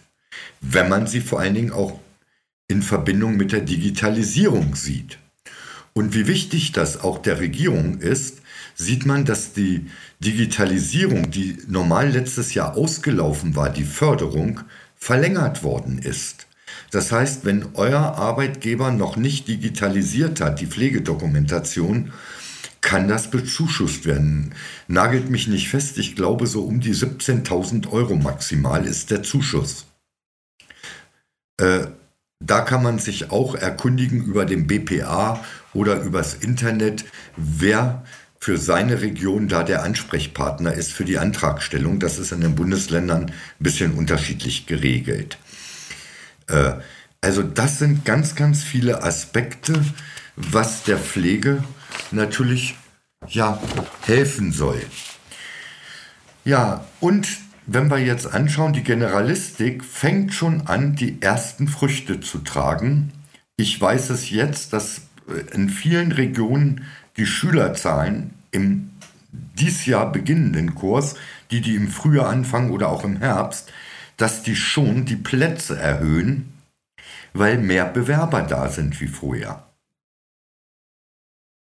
[0.61, 1.99] Wenn man sie vor allen Dingen auch
[2.69, 5.19] in Verbindung mit der Digitalisierung sieht.
[5.95, 8.43] Und wie wichtig das auch der Regierung ist,
[8.75, 9.87] sieht man, dass die
[10.21, 14.61] Digitalisierung, die normal letztes Jahr ausgelaufen war, die Förderung,
[14.97, 16.47] verlängert worden ist.
[16.91, 22.13] Das heißt, wenn euer Arbeitgeber noch nicht digitalisiert hat, die Pflegedokumentation,
[22.83, 24.55] kann das bezuschusst werden.
[24.89, 29.87] Nagelt mich nicht fest, ich glaube so um die 17.000 Euro maximal ist der Zuschuss.
[31.59, 31.87] Äh,
[32.45, 35.43] da kann man sich auch erkundigen über den BPA
[35.73, 37.05] oder übers Internet,
[37.37, 38.05] wer
[38.41, 42.01] für seine Region da der Ansprechpartner ist für die Antragstellung.
[42.01, 45.39] Das ist in den Bundesländern ein bisschen unterschiedlich geregelt.
[46.49, 46.73] Äh,
[47.21, 49.85] also das sind ganz, ganz viele Aspekte,
[50.35, 51.63] was der Pflege
[52.11, 52.77] natürlich
[53.29, 53.61] ja
[54.03, 54.83] helfen soll.
[56.45, 57.29] Ja, und
[57.67, 63.13] wenn wir jetzt anschauen, die Generalistik fängt schon an, die ersten Früchte zu tragen.
[63.57, 66.85] Ich weiß es jetzt, dass äh, in vielen Regionen
[67.17, 68.91] die Schülerzahlen im
[69.31, 71.15] dies Jahr beginnenden Kurs,
[71.51, 73.73] die die im Frühjahr anfangen oder auch im Herbst,
[74.17, 76.53] dass die schon die Plätze erhöhen,
[77.33, 79.65] weil mehr Bewerber da sind wie vorher.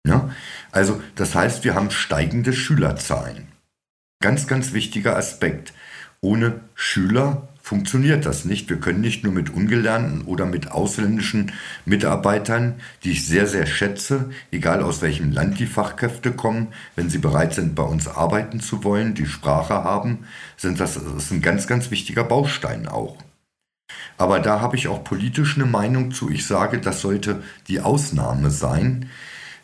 [0.07, 0.31] Ja?
[0.73, 3.49] Also das heißt, wir haben steigende Schülerzahlen.
[4.21, 5.73] Ganz, ganz wichtiger Aspekt.
[6.21, 8.71] Ohne Schüler funktioniert das nicht.
[8.71, 11.53] Wir können nicht nur mit ungelernten oder mit ausländischen
[11.85, 17.19] Mitarbeitern, die ich sehr, sehr schätze, egal aus welchem Land die Fachkräfte kommen, wenn sie
[17.19, 21.43] bereit sind, bei uns arbeiten zu wollen, die Sprache haben, sind das, das ist ein
[21.43, 23.17] ganz, ganz wichtiger Baustein auch.
[24.17, 26.31] Aber da habe ich auch politisch eine Meinung zu.
[26.31, 29.11] Ich sage, das sollte die Ausnahme sein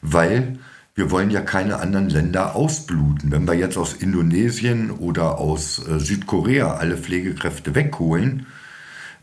[0.02, 0.58] weil
[0.94, 3.32] wir wollen ja keine anderen Länder ausbluten.
[3.32, 8.46] Wenn wir jetzt aus Indonesien oder aus äh, Südkorea alle Pflegekräfte wegholen,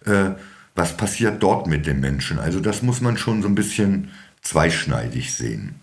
[0.06, 0.32] äh,
[0.74, 2.40] was passiert dort mit den Menschen?
[2.40, 4.10] Also das muss man schon so ein bisschen
[4.42, 5.76] zweischneidig sehen.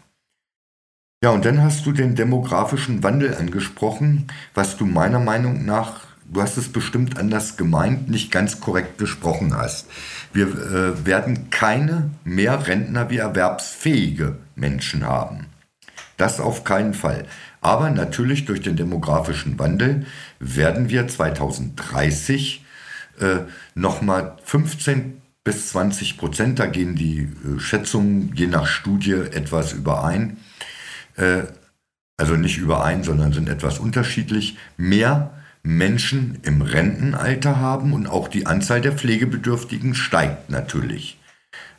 [1.22, 6.42] Ja, und dann hast du den demografischen Wandel angesprochen, was du meiner Meinung nach, du
[6.42, 9.86] hast es bestimmt anders gemeint, nicht ganz korrekt gesprochen hast.
[10.32, 15.46] Wir äh, werden keine mehr Rentner wie erwerbsfähige Menschen haben.
[16.16, 17.26] Das auf keinen Fall.
[17.60, 20.06] Aber natürlich durch den demografischen Wandel
[20.38, 22.64] werden wir 2030
[23.20, 23.38] äh,
[23.74, 30.38] nochmal 15 bis 20 Prozent, da gehen die äh, Schätzungen je nach Studie etwas überein,
[31.16, 31.42] äh,
[32.16, 35.32] also nicht überein, sondern sind etwas unterschiedlich, mehr
[35.66, 41.18] Menschen im Rentenalter haben und auch die Anzahl der Pflegebedürftigen steigt natürlich.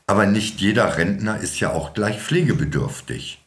[0.05, 3.45] Aber nicht jeder Rentner ist ja auch gleich pflegebedürftig.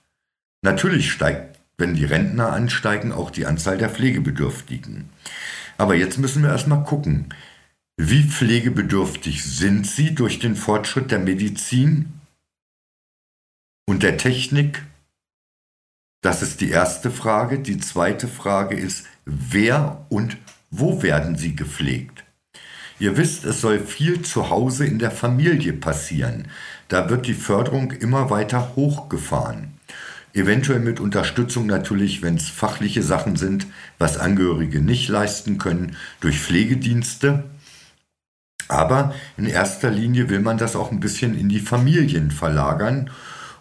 [0.63, 5.11] Natürlich steigt, wenn die Rentner ansteigen, auch die Anzahl der Pflegebedürftigen.
[5.77, 7.35] Aber jetzt müssen wir erstmal gucken,
[7.99, 12.15] wie pflegebedürftig sind sie durch den Fortschritt der Medizin
[13.87, 14.83] und der Technik?
[16.23, 17.59] Das ist die erste Frage.
[17.59, 20.37] Die zweite Frage ist, wer und
[20.71, 22.25] wo werden sie gepflegt?
[22.99, 26.49] Ihr wisst, es soll viel zu Hause in der Familie passieren.
[26.89, 29.79] Da wird die Förderung immer weiter hochgefahren.
[30.33, 33.67] Eventuell mit Unterstützung natürlich, wenn es fachliche Sachen sind,
[33.99, 37.45] was Angehörige nicht leisten können, durch Pflegedienste.
[38.69, 43.11] Aber in erster Linie will man das auch ein bisschen in die Familien verlagern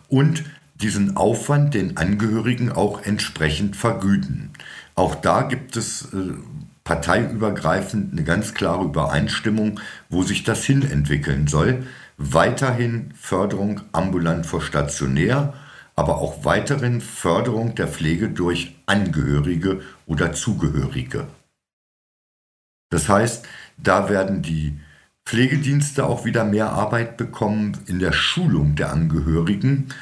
[0.09, 0.43] und
[0.75, 4.51] diesen Aufwand den Angehörigen auch entsprechend vergüten.
[4.99, 6.33] Auch da gibt es äh,
[6.83, 11.87] parteiübergreifend eine ganz klare Übereinstimmung, wo sich das hin entwickeln soll.
[12.17, 15.53] Weiterhin Förderung ambulant vor stationär,
[15.95, 21.27] aber auch weiterhin Förderung der Pflege durch Angehörige oder Zugehörige.
[22.89, 24.81] Das heißt, da werden die
[25.25, 29.93] Pflegedienste auch wieder mehr Arbeit bekommen in der Schulung der Angehörigen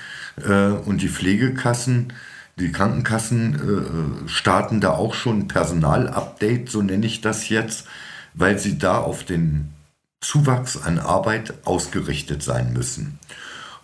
[0.44, 2.14] äh, und die Pflegekassen,
[2.60, 7.86] die Krankenkassen äh, starten da auch schon Personalupdate, so nenne ich das jetzt,
[8.34, 9.74] weil sie da auf den
[10.22, 13.20] Zuwachs an Arbeit ausgerichtet sein müssen.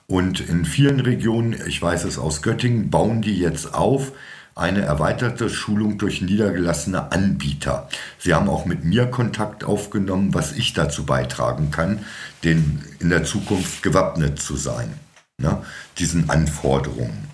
[0.07, 4.11] Und in vielen Regionen, ich weiß es aus Göttingen, bauen die jetzt auf,
[4.55, 7.89] eine erweiterte Schulung durch niedergelassene Anbieter.
[8.19, 11.99] Sie haben auch mit mir Kontakt aufgenommen, was ich dazu beitragen kann,
[12.43, 14.93] den in der Zukunft gewappnet zu sein,
[15.39, 15.63] ne,
[15.97, 17.32] diesen Anforderungen.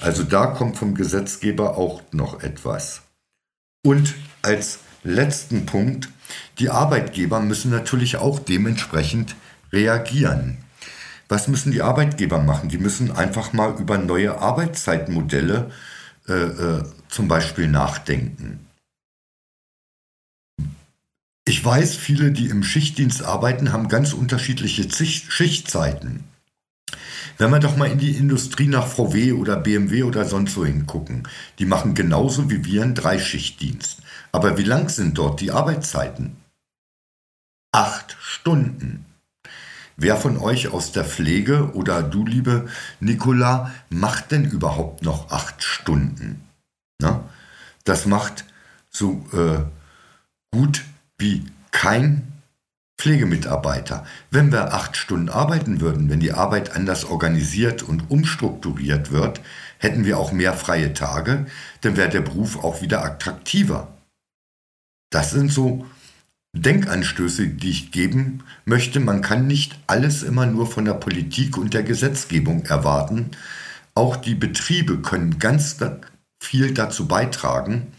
[0.00, 3.02] Also da kommt vom Gesetzgeber auch noch etwas.
[3.84, 6.08] Und als letzten Punkt,
[6.58, 9.36] die Arbeitgeber müssen natürlich auch dementsprechend
[9.72, 10.58] reagieren.
[11.28, 12.68] Was müssen die Arbeitgeber machen?
[12.68, 15.70] Die müssen einfach mal über neue Arbeitszeitmodelle
[16.28, 18.66] äh, äh, zum Beispiel nachdenken.
[21.48, 26.24] Ich weiß, viele, die im Schichtdienst arbeiten, haben ganz unterschiedliche Schichtzeiten.
[27.38, 31.28] Wenn wir doch mal in die Industrie nach VW oder BMW oder sonst wo hingucken,
[31.58, 34.02] die machen genauso wie wir einen Dreischichtdienst.
[34.32, 36.36] Aber wie lang sind dort die Arbeitszeiten?
[37.72, 39.04] Acht Stunden.
[39.96, 42.68] Wer von euch aus der Pflege oder du, liebe
[43.00, 46.46] Nicola, macht denn überhaupt noch acht Stunden?
[47.00, 47.24] Na?
[47.84, 48.44] Das macht
[48.90, 49.64] so äh,
[50.50, 50.84] gut
[51.18, 52.35] wie kein
[52.98, 54.06] Pflegemitarbeiter.
[54.30, 59.40] Wenn wir acht Stunden arbeiten würden, wenn die Arbeit anders organisiert und umstrukturiert wird,
[59.78, 61.46] hätten wir auch mehr freie Tage,
[61.82, 63.88] dann wäre der Beruf auch wieder attraktiver.
[65.10, 65.86] Das sind so
[66.54, 68.98] Denkanstöße, die ich geben möchte.
[68.98, 73.30] Man kann nicht alles immer nur von der Politik und der Gesetzgebung erwarten.
[73.94, 75.76] Auch die Betriebe können ganz
[76.42, 77.92] viel dazu beitragen,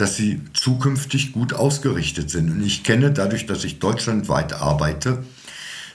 [0.00, 2.50] dass sie zukünftig gut ausgerichtet sind.
[2.50, 5.24] Und ich kenne dadurch, dass ich deutschlandweit arbeite,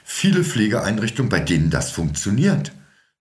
[0.03, 2.71] viele Pflegeeinrichtungen, bei denen das funktioniert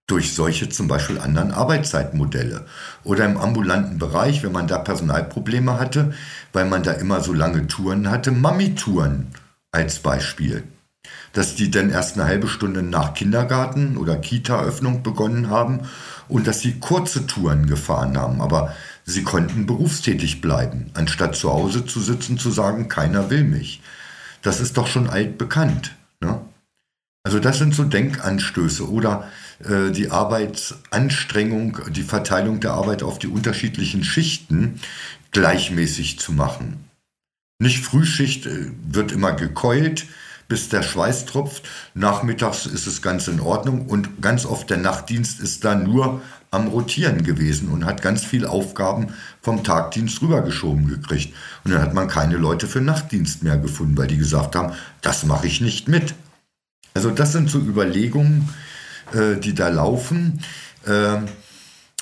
[0.06, 2.66] durch solche zum Beispiel anderen Arbeitszeitmodelle.
[3.04, 6.12] Oder im ambulanten Bereich, wenn man da Personalprobleme hatte,
[6.52, 9.28] weil man da immer so lange Touren hatte, Mami-Touren
[9.72, 10.64] als Beispiel.
[11.32, 15.80] Dass die dann erst eine halbe Stunde nach Kindergarten oder Kita-Öffnung begonnen haben
[16.28, 18.42] und dass sie kurze Touren gefahren haben.
[18.42, 23.82] Aber sie konnten berufstätig bleiben, anstatt zu Hause zu sitzen, zu sagen, keiner will mich.
[24.42, 25.94] Das ist doch schon altbekannt.
[26.20, 26.40] Ne?
[27.24, 33.28] Also das sind so Denkanstöße oder äh, die Arbeitsanstrengung, die Verteilung der Arbeit auf die
[33.28, 34.80] unterschiedlichen Schichten
[35.30, 36.88] gleichmäßig zu machen.
[37.58, 40.06] Nicht Frühschicht äh, wird immer gekeult,
[40.48, 41.66] bis der Schweiß tropft.
[41.94, 46.20] Nachmittags ist es ganz in Ordnung und ganz oft der Nachtdienst ist da nur
[46.54, 49.08] am Rotieren gewesen und hat ganz viele Aufgaben
[49.42, 51.34] vom Tagdienst rübergeschoben gekriegt.
[51.64, 55.24] Und dann hat man keine Leute für Nachtdienst mehr gefunden, weil die gesagt haben, das
[55.24, 56.14] mache ich nicht mit.
[56.94, 58.48] Also das sind so Überlegungen,
[59.12, 60.40] äh, die da laufen.
[60.86, 61.18] Äh,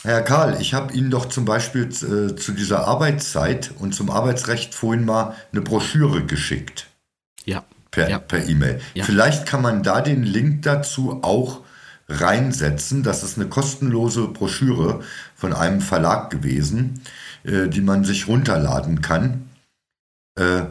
[0.05, 4.75] Herr Karl, ich habe Ihnen doch zum Beispiel äh, zu dieser Arbeitszeit und zum Arbeitsrecht
[4.75, 6.89] vorhin mal eine Broschüre geschickt.
[7.45, 7.65] Ja.
[7.91, 8.21] Per ja.
[8.49, 8.81] E-Mail.
[8.95, 9.05] Ja.
[9.05, 11.61] Vielleicht kann man da den Link dazu auch
[12.09, 13.03] reinsetzen.
[13.03, 15.01] Das ist eine kostenlose Broschüre
[15.35, 17.01] von einem Verlag gewesen,
[17.45, 19.49] äh, die man sich runterladen kann.
[20.39, 20.65] Äh,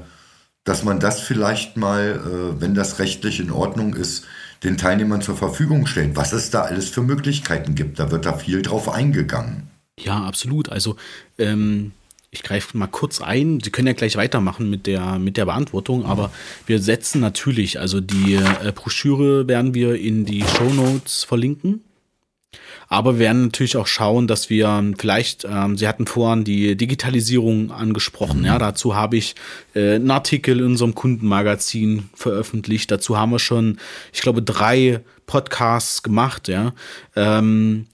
[0.64, 4.26] dass man das vielleicht mal, äh, wenn das rechtlich in Ordnung ist,
[4.64, 8.00] den Teilnehmern zur Verfügung stellt, was es da alles für Möglichkeiten gibt.
[8.00, 9.70] Da wird da viel drauf eingegangen.
[10.00, 10.70] Ja, absolut.
[10.70, 10.98] Also
[11.40, 11.94] ähm,
[12.32, 13.60] ich greife mal kurz ein.
[13.62, 16.32] Sie können ja gleich weitermachen mit der, mit der Beantwortung, aber
[16.66, 21.84] wir setzen natürlich, also die äh, Broschüre werden wir in die Show Notes verlinken.
[22.88, 26.76] Aber wir werden natürlich auch schauen, dass wir ähm, vielleicht, ähm, Sie hatten vorhin die
[26.76, 28.44] Digitalisierung angesprochen.
[28.44, 29.36] Ja, dazu habe ich
[29.74, 32.92] äh, einen Artikel in unserem Kundenmagazin veröffentlicht.
[32.92, 33.78] Dazu haben wir schon,
[34.12, 36.50] ich glaube, drei Podcasts gemacht.
[36.50, 36.74] Ja.
[37.16, 37.88] Ähm,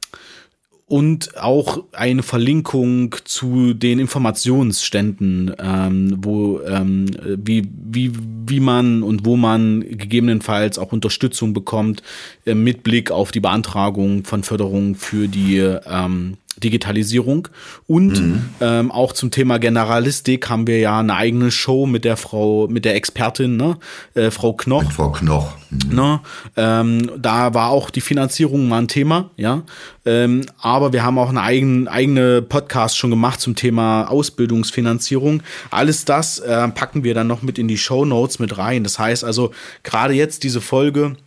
[0.88, 8.13] und auch eine Verlinkung zu den Informationsständen, ähm, wo ähm, wie, wie,
[8.47, 12.04] wie man und wo man gegebenenfalls auch Unterstützung bekommt
[12.45, 17.48] äh, mit Blick auf die Beantragung von Förderung für die ähm, Digitalisierung.
[17.88, 18.46] Und mhm.
[18.62, 22.86] ähm, auch zum Thema Generalistik haben wir ja eine eigene Show mit der Frau, mit
[22.86, 23.78] der Expertin, ne?
[24.13, 24.84] Äh, Frau Knoch.
[24.84, 25.54] Mit Frau Knoch.
[25.70, 25.96] Mhm.
[25.96, 26.20] Ne?
[26.56, 29.63] Ähm, da war auch die Finanzierung mal ein Thema, ja.
[30.06, 35.43] Ähm, aber wir haben auch eine eigene, eigene Podcast schon gemacht zum Thema Ausbildungsfinanzierung.
[35.70, 38.84] Alles das äh, packen wir dann noch mit in die Show Notes mit rein.
[38.84, 39.52] Das heißt also,
[39.84, 41.17] gerade jetzt diese Folge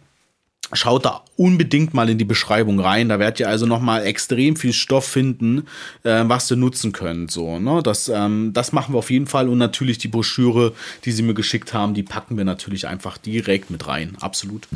[0.72, 3.08] Schaut da unbedingt mal in die Beschreibung rein.
[3.08, 5.66] Da werdet ihr also noch mal extrem viel Stoff finden,
[6.04, 7.30] äh, was ihr nutzen könnt.
[7.30, 7.82] So, ne?
[7.82, 9.48] das, ähm, das machen wir auf jeden Fall.
[9.48, 10.72] Und natürlich die Broschüre,
[11.04, 14.16] die sie mir geschickt haben, die packen wir natürlich einfach direkt mit rein.
[14.20, 14.68] Absolut.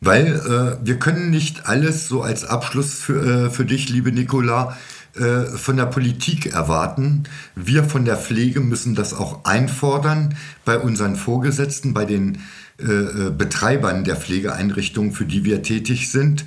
[0.00, 4.76] Weil äh, wir können nicht alles so als Abschluss für, äh, für dich, liebe Nicola,
[5.14, 7.24] äh, von der Politik erwarten.
[7.54, 12.38] Wir von der Pflege müssen das auch einfordern bei unseren Vorgesetzten, bei den
[12.82, 16.44] äh, äh, Betreibern der Pflegeeinrichtungen, für die wir tätig sind.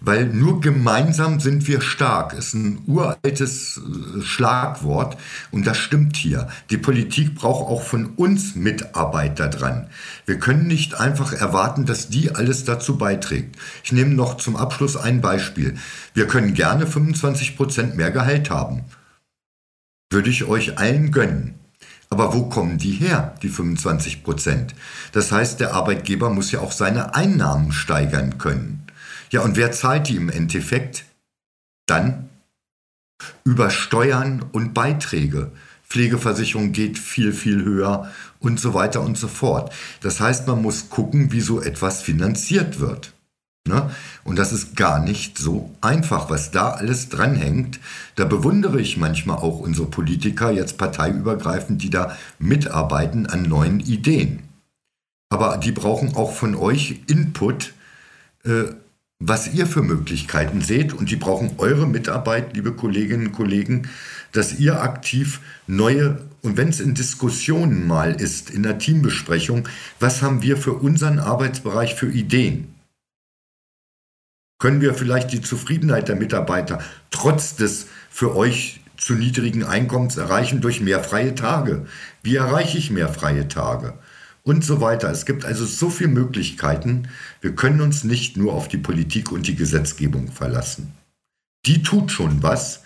[0.00, 5.16] Weil nur gemeinsam sind wir stark, ist ein uraltes äh, Schlagwort
[5.50, 6.48] und das stimmt hier.
[6.70, 9.88] Die Politik braucht auch von uns Mitarbeiter dran.
[10.24, 13.56] Wir können nicht einfach erwarten, dass die alles dazu beiträgt.
[13.82, 15.74] Ich nehme noch zum Abschluss ein Beispiel.
[16.14, 18.84] Wir können gerne 25 Prozent mehr Gehalt haben.
[20.10, 21.54] Würde ich euch allen gönnen.
[22.10, 24.74] Aber wo kommen die her, die 25 Prozent?
[25.12, 28.86] Das heißt, der Arbeitgeber muss ja auch seine Einnahmen steigern können.
[29.30, 31.04] Ja, und wer zahlt die im Endeffekt?
[31.86, 32.28] Dann
[33.44, 35.50] über Steuern und Beiträge.
[35.88, 39.72] Pflegeversicherung geht viel, viel höher und so weiter und so fort.
[40.02, 43.12] Das heißt, man muss gucken, wie so etwas finanziert wird.
[43.68, 43.90] Ne?
[44.24, 47.78] Und das ist gar nicht so einfach, was da alles dranhängt.
[48.16, 54.40] Da bewundere ich manchmal auch unsere Politiker, jetzt parteiübergreifend, die da mitarbeiten an neuen Ideen.
[55.30, 57.74] Aber die brauchen auch von euch Input,
[58.44, 58.64] äh,
[59.20, 60.94] was ihr für Möglichkeiten seht.
[60.94, 63.88] Und die brauchen eure Mitarbeit, liebe Kolleginnen und Kollegen,
[64.32, 69.68] dass ihr aktiv neue, und wenn es in Diskussionen mal ist, in der Teambesprechung,
[70.00, 72.77] was haben wir für unseren Arbeitsbereich für Ideen?
[74.58, 80.60] Können wir vielleicht die Zufriedenheit der Mitarbeiter trotz des für euch zu niedrigen Einkommens erreichen
[80.60, 81.86] durch mehr freie Tage.
[82.22, 83.94] Wie erreiche ich mehr freie Tage?
[84.42, 85.10] Und so weiter.
[85.10, 87.08] Es gibt also so viele Möglichkeiten.
[87.40, 90.92] Wir können uns nicht nur auf die Politik und die Gesetzgebung verlassen.
[91.66, 92.82] Die tut schon was.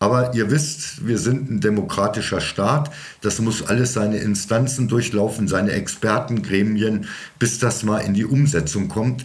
[0.00, 2.92] Aber ihr wisst, wir sind ein demokratischer Staat.
[3.20, 7.06] Das muss alles seine Instanzen durchlaufen, seine Expertengremien,
[7.38, 9.24] bis das mal in die Umsetzung kommt.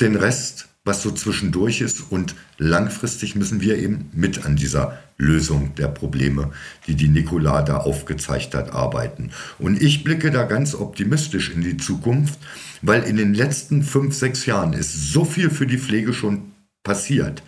[0.00, 5.74] Den Rest was so zwischendurch ist und langfristig müssen wir eben mit an dieser Lösung
[5.74, 6.50] der Probleme,
[6.86, 9.30] die die Nicola da aufgezeigt hat, arbeiten.
[9.58, 12.38] Und ich blicke da ganz optimistisch in die Zukunft,
[12.80, 17.42] weil in den letzten fünf, sechs Jahren ist so viel für die Pflege schon passiert.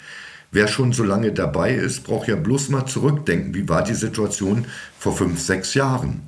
[0.53, 4.67] Wer schon so lange dabei ist, braucht ja bloß mal zurückdenken, wie war die Situation
[4.99, 6.23] vor fünf, sechs Jahren.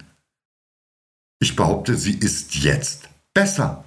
[1.40, 3.84] Ich behaupte, sie ist jetzt besser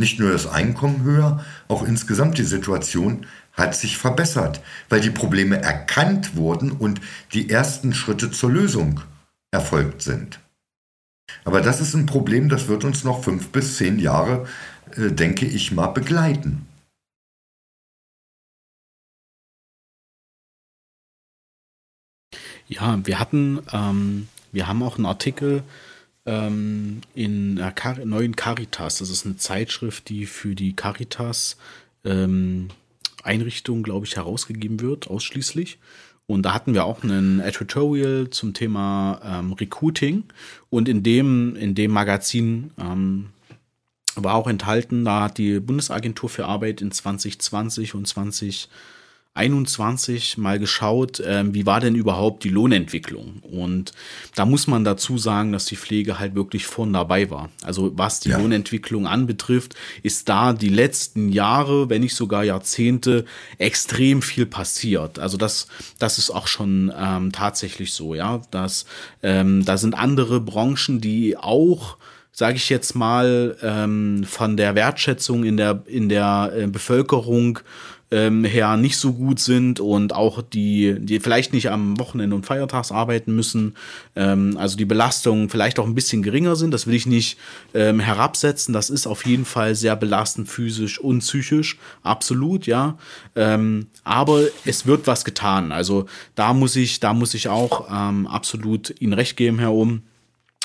[0.00, 5.60] nicht nur das Einkommen höher, auch insgesamt die Situation hat sich verbessert, weil die Probleme
[5.62, 7.00] erkannt wurden und
[7.32, 9.00] die ersten Schritte zur Lösung
[9.52, 10.40] erfolgt sind.
[11.44, 14.48] Aber das ist ein Problem, das wird uns noch fünf bis zehn Jahre,
[14.96, 16.66] äh, denke ich mal, begleiten.
[22.66, 25.64] Ja, wir hatten, ähm, wir haben auch einen Artikel
[26.30, 28.98] ähm, in der Car neuen Caritas.
[28.98, 31.56] Das ist eine Zeitschrift, die für die Caritas
[32.04, 32.68] ähm,
[33.24, 35.78] Einrichtung, glaube ich, herausgegeben wird, ausschließlich.
[36.26, 40.24] Und da hatten wir auch einen Editorial zum Thema ähm, Recruiting.
[40.70, 43.30] Und in dem, in dem Magazin ähm,
[44.14, 48.68] war auch enthalten, da hat die Bundesagentur für Arbeit in 2020 und 2021
[49.34, 53.40] 21 mal geschaut, ähm, wie war denn überhaupt die Lohnentwicklung?
[53.42, 53.92] Und
[54.34, 57.48] da muss man dazu sagen, dass die Pflege halt wirklich vorn dabei war.
[57.62, 58.38] Also was die ja.
[58.38, 63.24] Lohnentwicklung anbetrifft, ist da die letzten Jahre, wenn nicht sogar Jahrzehnte,
[63.58, 65.20] extrem viel passiert.
[65.20, 65.68] Also das,
[66.00, 68.42] das ist auch schon ähm, tatsächlich so, ja.
[68.50, 68.84] Dass,
[69.22, 71.98] ähm, da sind andere Branchen, die auch
[72.32, 77.58] sage ich jetzt mal, ähm, von der Wertschätzung in der, in der äh, Bevölkerung
[78.10, 82.44] ähm, her nicht so gut sind und auch die, die vielleicht nicht am Wochenende und
[82.44, 83.76] Feiertags arbeiten müssen,
[84.16, 87.38] ähm, also die Belastungen vielleicht auch ein bisschen geringer sind, das will ich nicht
[87.72, 92.98] ähm, herabsetzen, das ist auf jeden Fall sehr belastend physisch und psychisch, absolut, ja,
[93.36, 98.26] ähm, aber es wird was getan, also da muss ich, da muss ich auch ähm,
[98.26, 100.02] absolut Ihnen recht geben, Herr Ohm,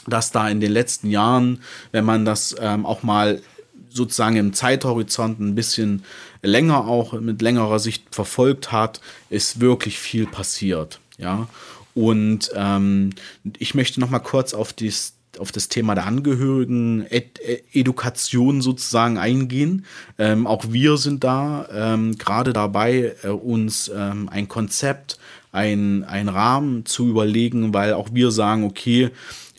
[0.08, 1.60] dass da in den letzten Jahren,
[1.92, 3.42] wenn man das ähm, auch mal
[3.96, 6.04] sozusagen im Zeithorizont ein bisschen
[6.46, 11.00] länger auch mit längerer Sicht verfolgt hat, ist wirklich viel passiert.
[11.18, 11.48] Ja,
[11.94, 13.12] und ähm,
[13.58, 17.40] ich möchte noch mal kurz auf dies, auf das Thema der Angehörigen Ed
[17.74, 19.86] Education sozusagen eingehen.
[20.18, 25.18] Ähm, auch wir sind da ähm, gerade dabei, äh, uns ähm, ein Konzept,
[25.54, 29.10] ein, ein Rahmen zu überlegen, weil auch wir sagen, okay,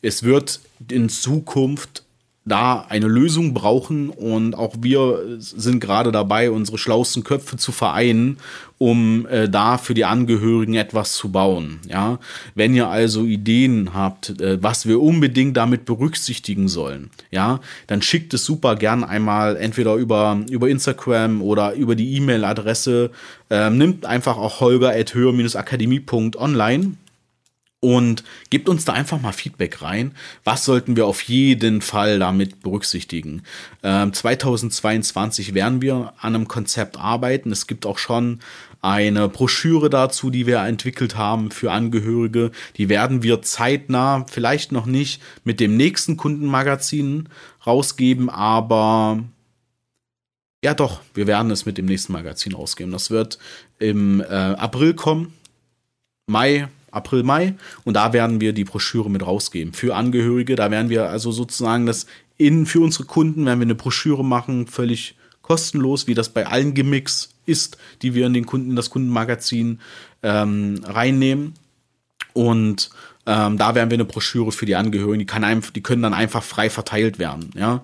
[0.02, 0.60] es wird
[0.90, 2.04] in Zukunft
[2.46, 8.38] da eine Lösung brauchen und auch wir sind gerade dabei, unsere schlauesten Köpfe zu vereinen,
[8.78, 11.80] um äh, da für die Angehörigen etwas zu bauen.
[11.88, 12.20] Ja,
[12.54, 18.32] wenn ihr also Ideen habt, äh, was wir unbedingt damit berücksichtigen sollen, ja, dann schickt
[18.32, 23.10] es super gern einmal entweder über über Instagram oder über die E-Mail-Adresse.
[23.50, 26.96] Äh, nimmt einfach auch holger at höher-akademie.online
[27.80, 30.12] und gebt uns da einfach mal Feedback rein.
[30.44, 33.42] Was sollten wir auf jeden Fall damit berücksichtigen?
[33.82, 37.52] Ähm, 2022 werden wir an einem Konzept arbeiten.
[37.52, 38.40] Es gibt auch schon
[38.80, 42.50] eine Broschüre dazu, die wir entwickelt haben für Angehörige.
[42.76, 47.28] Die werden wir zeitnah, vielleicht noch nicht mit dem nächsten Kundenmagazin
[47.66, 49.22] rausgeben, aber
[50.64, 52.92] ja doch, wir werden es mit dem nächsten Magazin rausgeben.
[52.92, 53.38] Das wird
[53.78, 55.34] im äh, April kommen.
[56.26, 57.54] Mai April, Mai.
[57.84, 60.56] Und da werden wir die Broschüre mit rausgeben für Angehörige.
[60.56, 62.06] Da werden wir also sozusagen das
[62.38, 66.74] in, für unsere Kunden werden wir eine Broschüre machen, völlig kostenlos, wie das bei allen
[66.74, 69.80] Gimmicks ist, die wir in den Kunden, das Kundenmagazin
[70.22, 71.54] ähm, reinnehmen.
[72.32, 72.90] Und
[73.26, 76.14] ähm, da werden wir eine Broschüre für die Angehörigen, die, kann einfach, die können dann
[76.14, 77.50] einfach frei verteilt werden.
[77.54, 77.82] Ja?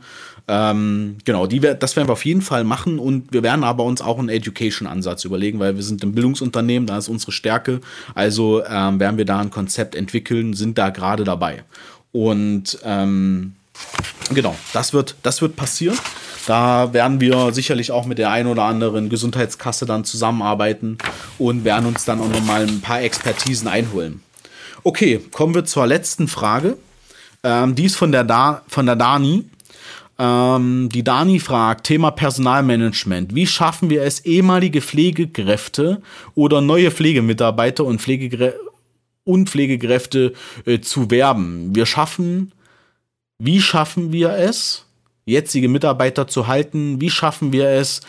[0.48, 4.02] Ähm, genau, die, das werden wir auf jeden Fall machen und wir werden aber uns
[4.02, 7.80] auch einen Education-Ansatz überlegen, weil wir sind ein Bildungsunternehmen, da ist unsere Stärke.
[8.14, 11.64] Also ähm, werden wir da ein Konzept entwickeln, sind da gerade dabei.
[12.10, 13.54] Und ähm,
[14.34, 15.98] genau, das wird, das wird passieren.
[16.46, 20.98] Da werden wir sicherlich auch mit der einen oder anderen Gesundheitskasse dann zusammenarbeiten
[21.38, 24.22] und werden uns dann auch nochmal ein paar Expertisen einholen.
[24.82, 26.76] Okay, kommen wir zur letzten Frage.
[27.44, 29.44] Ähm, die ist von der, da von der Dani.
[30.22, 33.34] Ähm, die Dani fragt, Thema Personalmanagement.
[33.34, 36.00] Wie schaffen wir es, ehemalige Pflegekräfte
[36.36, 38.54] oder neue Pflegemitarbeiter und, Pflegegre
[39.24, 40.32] und Pflegekräfte
[40.64, 41.74] äh, zu werben?
[41.74, 42.52] Wir schaffen,
[43.40, 44.86] wie schaffen wir es,
[45.24, 47.00] jetzige Mitarbeiter zu halten?
[47.00, 48.00] Wie schaffen wir es,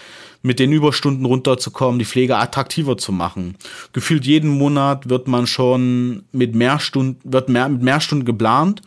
[0.45, 3.55] mit den Überstunden runterzukommen, die Pflege attraktiver zu machen.
[3.93, 8.82] Gefühlt jeden Monat wird man schon mit mehr Stunden, wird mehr, mit mehr Stunden geplant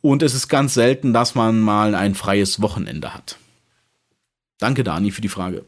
[0.00, 3.38] und es ist ganz selten, dass man mal ein freies Wochenende hat.
[4.58, 5.64] Danke, Dani, für die Frage.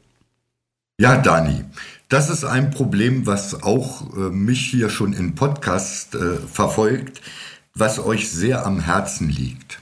[0.99, 1.65] Ja, Dani,
[2.09, 7.23] das ist ein Problem, was auch äh, mich hier schon im Podcast äh, verfolgt,
[7.75, 9.81] was euch sehr am Herzen liegt.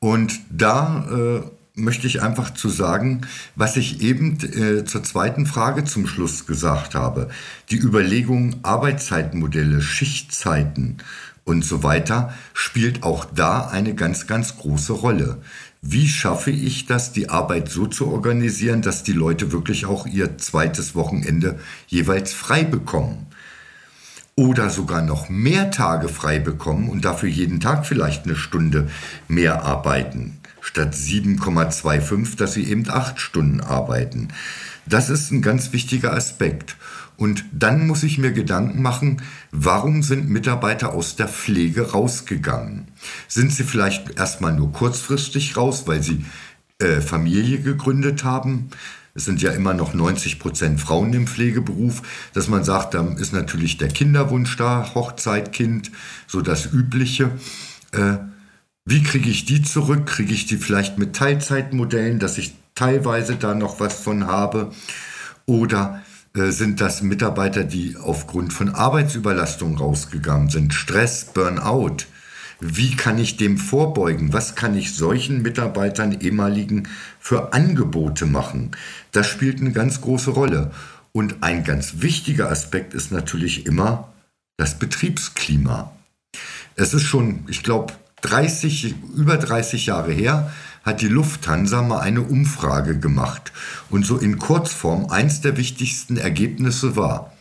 [0.00, 1.42] Und da äh,
[1.74, 3.22] möchte ich einfach zu sagen,
[3.54, 7.30] was ich eben äh, zur zweiten Frage zum Schluss gesagt habe.
[7.70, 10.98] Die Überlegung Arbeitszeitmodelle, Schichtzeiten
[11.44, 15.42] und so weiter spielt auch da eine ganz, ganz große Rolle.
[15.80, 20.38] Wie schaffe ich das, die Arbeit so zu organisieren, dass die Leute wirklich auch ihr
[20.38, 23.26] zweites Wochenende jeweils frei bekommen?
[24.36, 28.88] Oder sogar noch mehr Tage frei bekommen und dafür jeden Tag vielleicht eine Stunde
[29.28, 34.28] mehr arbeiten, statt 7,25, dass sie eben acht Stunden arbeiten.
[34.86, 36.76] Das ist ein ganz wichtiger Aspekt.
[37.16, 42.88] Und dann muss ich mir Gedanken machen, warum sind Mitarbeiter aus der Pflege rausgegangen?
[43.28, 46.24] Sind sie vielleicht erstmal nur kurzfristig raus, weil sie
[46.78, 48.70] äh, Familie gegründet haben?
[49.14, 52.02] Es sind ja immer noch 90 Prozent Frauen im Pflegeberuf,
[52.32, 55.90] dass man sagt, dann ist natürlich der Kinderwunsch da, Hochzeit, Kind,
[56.26, 57.30] so das Übliche.
[57.92, 58.16] Äh,
[58.86, 60.06] wie kriege ich die zurück?
[60.06, 64.72] Kriege ich die vielleicht mit Teilzeitmodellen, dass ich teilweise da noch was von habe?
[65.44, 66.02] Oder
[66.34, 72.04] sind das Mitarbeiter, die aufgrund von Arbeitsüberlastung rausgegangen sind, Stress, Burnout?
[72.60, 74.32] Wie kann ich dem vorbeugen?
[74.32, 78.70] Was kann ich solchen Mitarbeitern ehemaligen für Angebote machen?
[79.10, 80.70] Das spielt eine ganz große Rolle.
[81.10, 84.08] Und ein ganz wichtiger Aspekt ist natürlich immer
[84.56, 85.92] das Betriebsklima.
[86.76, 90.50] Es ist schon, ich glaube, 30, über 30 Jahre her,
[90.84, 93.52] hat die Lufthansa mal eine Umfrage gemacht.
[93.90, 97.32] Und so in Kurzform eins der wichtigsten Ergebnisse war,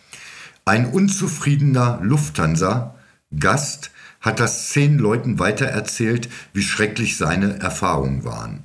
[0.66, 8.64] ein unzufriedener Lufthansa-Gast hat das zehn Leuten weitererzählt, wie schrecklich seine Erfahrungen waren.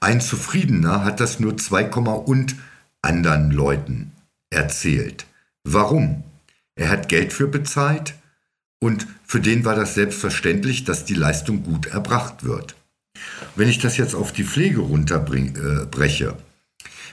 [0.00, 2.56] Ein Zufriedener hat das nur 2, und
[3.02, 4.12] anderen Leuten
[4.50, 5.26] erzählt.
[5.64, 6.24] Warum?
[6.74, 8.14] Er hat Geld für bezahlt
[8.80, 12.76] und für den war das selbstverständlich, dass die Leistung gut erbracht wird.
[13.54, 16.34] Wenn ich das jetzt auf die Pflege runterbreche, äh,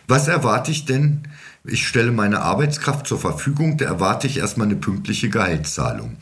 [0.08, 1.28] was erwarte ich denn?
[1.66, 6.18] Ich stelle meine Arbeitskraft zur Verfügung, da erwarte ich erstmal eine pünktliche Gehaltszahlung.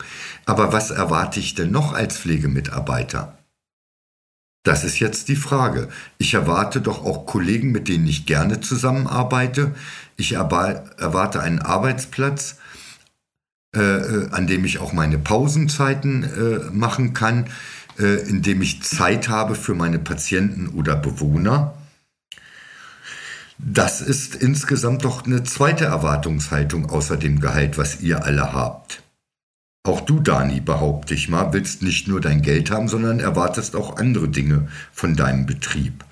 [0.46, 3.36] Aber was erwarte ich denn noch als Pflegemitarbeiter?
[4.64, 5.88] Das ist jetzt die Frage.
[6.18, 9.74] Ich erwarte doch auch Kollegen, mit denen ich gerne zusammenarbeite.
[10.16, 12.58] Ich erwarte einen Arbeitsplatz,
[13.74, 17.46] äh, äh, an dem ich auch meine Pausenzeiten äh, machen kann,
[18.02, 21.74] äh, in ich Zeit habe für meine Patienten oder Bewohner.
[23.58, 29.02] Das ist insgesamt doch eine zweite Erwartungshaltung außer dem Gehalt, was ihr alle habt.
[29.84, 33.96] Auch du, Dani, behaupte ich mal, willst nicht nur dein Geld haben, sondern erwartest auch
[33.96, 36.04] andere Dinge von deinem Betrieb.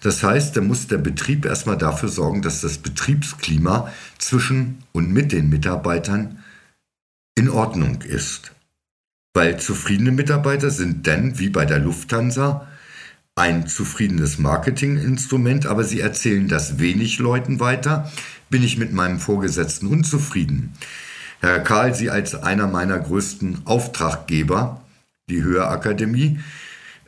[0.00, 5.32] Das heißt, da muss der Betrieb erstmal dafür sorgen, dass das Betriebsklima zwischen und mit
[5.32, 6.38] den Mitarbeitern
[7.36, 8.52] in Ordnung ist.
[9.36, 12.66] Weil zufriedene Mitarbeiter sind dann, wie bei der Lufthansa,
[13.34, 18.10] ein zufriedenes Marketinginstrument, aber sie erzählen das wenig Leuten weiter.
[18.48, 20.72] Bin ich mit meinem Vorgesetzten unzufrieden?
[21.40, 24.80] Herr Karl, Sie als einer meiner größten Auftraggeber,
[25.28, 26.40] die Höherakademie,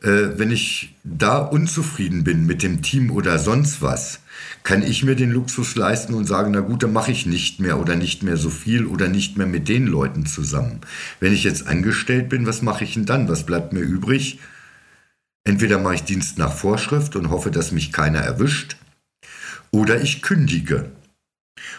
[0.03, 4.19] äh, wenn ich da unzufrieden bin mit dem Team oder sonst was,
[4.63, 7.79] kann ich mir den Luxus leisten und sagen, na gut, dann mache ich nicht mehr
[7.79, 10.81] oder nicht mehr so viel oder nicht mehr mit den Leuten zusammen.
[11.19, 13.29] Wenn ich jetzt angestellt bin, was mache ich denn dann?
[13.29, 14.39] Was bleibt mir übrig?
[15.43, 18.77] Entweder mache ich Dienst nach Vorschrift und hoffe, dass mich keiner erwischt,
[19.71, 20.91] oder ich kündige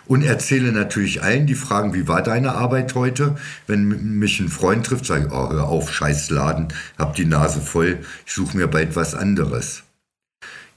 [0.06, 3.36] und erzähle natürlich allen, die fragen, wie war deine Arbeit heute?
[3.66, 7.60] Wenn mich ein Freund trifft, sage ich, oh, hör auf, scheiß Laden, hab die Nase
[7.60, 9.84] voll, ich suche mir bald was anderes.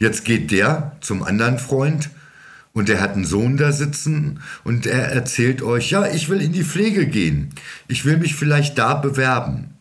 [0.04, 2.10] Jetzt geht der zum anderen Freund
[2.74, 6.52] und der hat einen Sohn da sitzen und er erzählt euch, ja, ich will in
[6.52, 7.52] die Pflege gehen.
[7.88, 9.76] Ich will mich vielleicht da bewerben.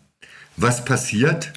[0.57, 1.53] Was passiert?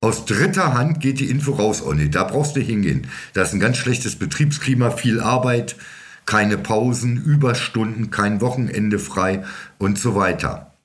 [0.00, 1.82] Aus dritter Hand geht die Info raus.
[1.84, 3.08] Oh nee, da brauchst du hingehen.
[3.32, 5.74] Da ist ein ganz schlechtes Betriebsklima, viel Arbeit,
[6.26, 9.44] keine Pausen, Überstunden, kein Wochenende frei
[9.78, 10.76] und so weiter.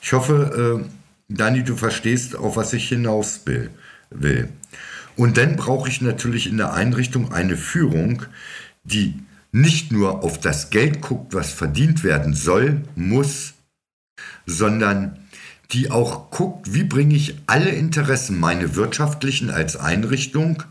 [0.00, 4.48] Ich hoffe, äh, Dani, du verstehst, auf was ich hinaus will.
[5.16, 8.22] Und dann brauche ich natürlich in der Einrichtung eine Führung,
[8.84, 9.14] die
[9.52, 13.54] nicht nur auf das Geld guckt, was verdient werden soll, muss,
[14.46, 15.18] sondern
[15.72, 20.62] die auch guckt, wie bringe ich alle Interessen, meine wirtschaftlichen als Einrichtung,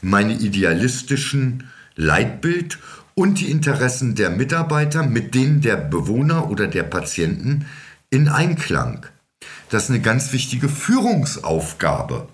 [0.00, 2.78] meine idealistischen Leitbild
[3.14, 7.66] und die Interessen der Mitarbeiter mit denen der Bewohner oder der Patienten
[8.10, 9.06] in Einklang.
[9.68, 12.28] Das ist eine ganz wichtige Führungsaufgabe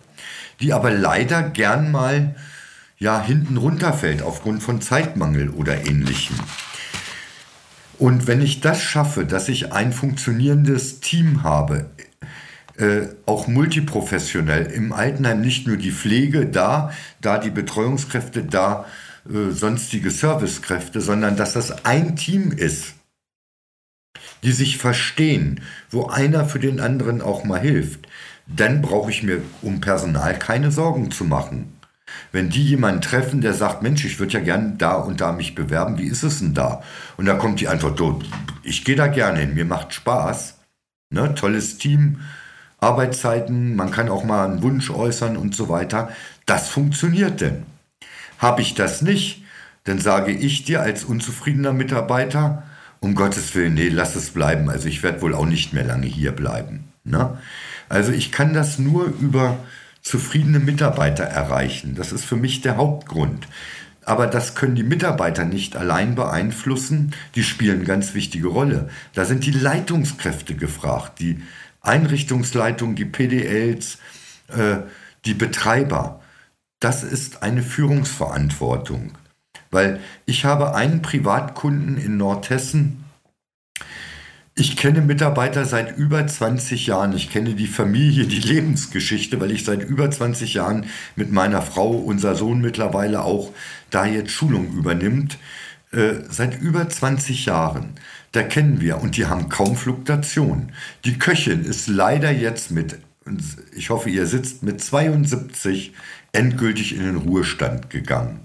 [0.61, 2.35] die aber leider gern mal
[2.99, 6.37] ja, hinten runterfällt aufgrund von Zeitmangel oder ähnlichem.
[7.99, 11.91] Und wenn ich das schaffe, dass ich ein funktionierendes Team habe,
[12.77, 18.87] äh, auch multiprofessionell, im Altenheim nicht nur die Pflege da, da die Betreuungskräfte, da
[19.29, 22.95] äh, sonstige Servicekräfte, sondern dass das ein Team ist,
[24.45, 28.07] die sich verstehen, wo einer für den anderen auch mal hilft,
[28.49, 31.75] dann brauche ich mir um Personal keine Sorgen zu machen.
[32.33, 35.55] Wenn die jemanden treffen, der sagt, Mensch, ich würde ja gerne da und da mich
[35.55, 36.83] bewerben, wie ist es denn da?
[37.17, 38.01] Und da kommt die Antwort,
[38.63, 40.57] ich gehe da gerne hin, mir macht Spaß.
[41.11, 41.35] Ne?
[41.35, 42.21] Tolles Team,
[42.79, 46.11] Arbeitszeiten, man kann auch mal einen Wunsch äußern und so weiter.
[46.47, 47.67] Das funktioniert denn.
[48.39, 49.43] Habe ich das nicht,
[49.85, 52.63] dann sage ich dir als unzufriedener Mitarbeiter,
[53.01, 54.69] um Gottes Willen, nee, lass es bleiben.
[54.71, 56.93] Also ich werde wohl auch nicht mehr lange hier bleiben.
[57.05, 57.39] Ne?
[57.89, 59.59] Also ich kann das nur über
[60.03, 61.95] zufriedene Mitarbeiter erreichen.
[61.95, 63.47] Das ist für mich der Hauptgrund.
[64.05, 67.15] Aber das können die Mitarbeiter nicht allein beeinflussen.
[67.35, 68.89] Die spielen eine ganz wichtige Rolle.
[69.13, 71.43] Da sind die Leitungskräfte gefragt, die
[71.83, 73.99] Einrichtungsleitung, die PDLs,
[74.49, 74.79] äh,
[75.27, 76.23] die Betreiber.
[76.81, 79.13] Das ist eine Führungsverantwortung.
[79.71, 83.05] Weil ich habe einen Privatkunden in Nordhessen,
[84.59, 87.15] ich kenne Mitarbeiter seit über 20 Jahren.
[87.15, 90.87] Ich kenne die Familie, die Lebensgeschichte, weil ich seit über 20 Jahren
[91.17, 93.53] mit meiner Frau, unser Sohn mittlerweile auch,
[93.91, 95.39] da jetzt Schulung übernimmt.
[95.93, 97.95] Äh, seit über 20 Jahren.
[98.33, 100.73] Da kennen wir und die haben kaum Fluktuation.
[101.05, 102.99] Die Köchin ist leider jetzt mit,
[103.75, 105.95] ich hoffe, ihr sitzt mit 72
[106.33, 108.41] endgültig in den Ruhestand gegangen.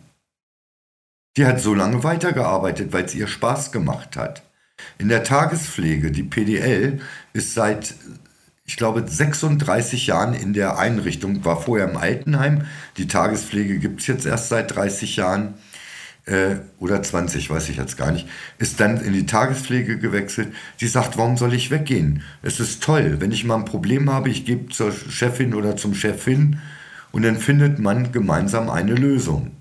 [1.36, 4.44] Die hat so lange weitergearbeitet, weil es ihr Spaß gemacht hat.
[4.98, 7.00] In der Tagespflege, die PDL,
[7.34, 7.94] ist seit,
[8.66, 12.66] ich glaube, 36 Jahren in der Einrichtung, war vorher im Altenheim.
[12.98, 15.56] Die Tagespflege gibt es jetzt erst seit 30 Jahren
[16.26, 20.54] äh, oder 20, weiß ich jetzt gar nicht, ist dann in die Tagespflege gewechselt.
[20.78, 22.24] Sie sagt, warum soll ich weggehen?
[22.42, 25.94] Es ist toll, wenn ich mal ein Problem habe, ich gebe zur Chefin oder zum
[25.94, 26.60] Chef hin
[27.12, 29.52] und dann findet man gemeinsam eine Lösung.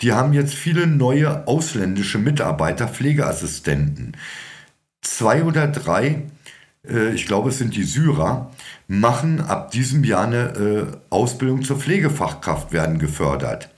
[0.00, 4.16] Die haben jetzt viele neue ausländische Mitarbeiter, Pflegeassistenten.
[5.02, 6.22] Zwei oder drei,
[6.88, 8.50] äh, ich glaube es sind die Syrer,
[8.86, 13.70] machen ab diesem Jahr eine äh, Ausbildung zur Pflegefachkraft, werden gefördert.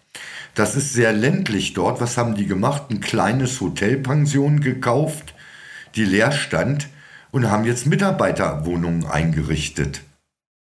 [0.54, 2.00] Das ist sehr ländlich dort.
[2.00, 2.84] Was haben die gemacht?
[2.90, 5.34] Ein kleines Hotelpension gekauft,
[5.94, 6.88] die leer stand
[7.30, 10.02] und haben jetzt Mitarbeiterwohnungen eingerichtet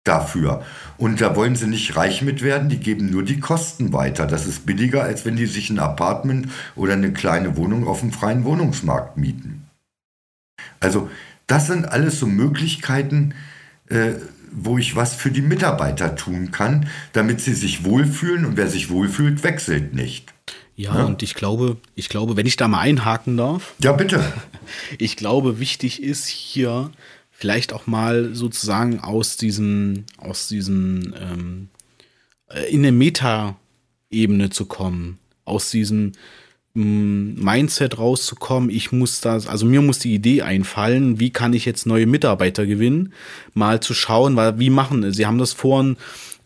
[0.05, 0.63] dafür.
[0.97, 4.25] Und da wollen sie nicht reich mit werden, die geben nur die Kosten weiter.
[4.25, 8.13] Das ist billiger, als wenn die sich ein Apartment oder eine kleine Wohnung auf dem
[8.13, 9.67] freien Wohnungsmarkt mieten.
[10.79, 11.09] Also
[11.47, 13.33] das sind alles so Möglichkeiten,
[13.89, 14.13] äh,
[14.51, 18.89] wo ich was für die Mitarbeiter tun kann, damit sie sich wohlfühlen und wer sich
[18.89, 20.33] wohlfühlt, wechselt nicht.
[20.77, 23.73] Ja, ja, und ich glaube, ich glaube, wenn ich da mal einhaken darf.
[23.81, 24.23] Ja, bitte.
[24.97, 26.89] Ich glaube, wichtig ist hier
[27.37, 31.67] vielleicht auch mal sozusagen aus diesem, aus diesem ähm,
[32.49, 36.13] äh, in eine Meta-Ebene zu kommen, aus diesem
[36.75, 41.65] mm, Mindset rauszukommen, ich muss das, also mir muss die Idee einfallen, wie kann ich
[41.65, 43.13] jetzt neue Mitarbeiter gewinnen,
[43.53, 45.97] mal zu schauen, weil wie machen, sie haben das vorhin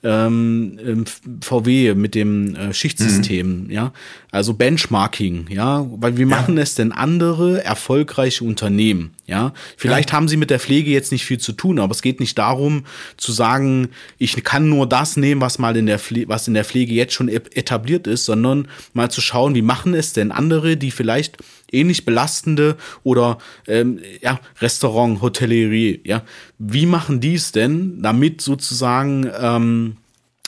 [0.04, 1.06] ähm,
[1.42, 3.72] VW mit dem äh, Schichtsystem, mhm.
[3.72, 3.94] ja,
[4.32, 6.64] also Benchmarking, ja, weil wie machen ja.
[6.64, 9.54] es denn andere erfolgreiche Unternehmen, ja?
[9.76, 10.16] Vielleicht ja.
[10.16, 12.86] haben sie mit der Pflege jetzt nicht viel zu tun, aber es geht nicht darum
[13.18, 16.66] zu sagen, ich kann nur das nehmen, was mal in der Pflege, was in der
[16.66, 20.92] Pflege jetzt schon etabliert ist, sondern mal zu schauen, wie machen es denn andere, die
[20.92, 21.38] vielleicht
[21.72, 26.24] ähnlich belastende oder ähm, ja, Restaurant, Hotellerie, ja,
[26.58, 29.98] wie machen die es denn, damit sozusagen ähm,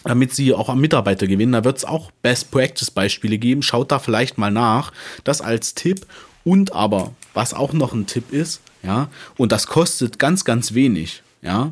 [0.03, 1.51] damit sie auch am Mitarbeiter gewinnen.
[1.51, 3.61] Da wird es auch Best Practice Beispiele geben.
[3.61, 4.91] Schaut da vielleicht mal nach.
[5.23, 6.07] Das als Tipp.
[6.43, 11.21] Und aber, was auch noch ein Tipp ist, ja, und das kostet ganz, ganz wenig,
[11.43, 11.71] ja,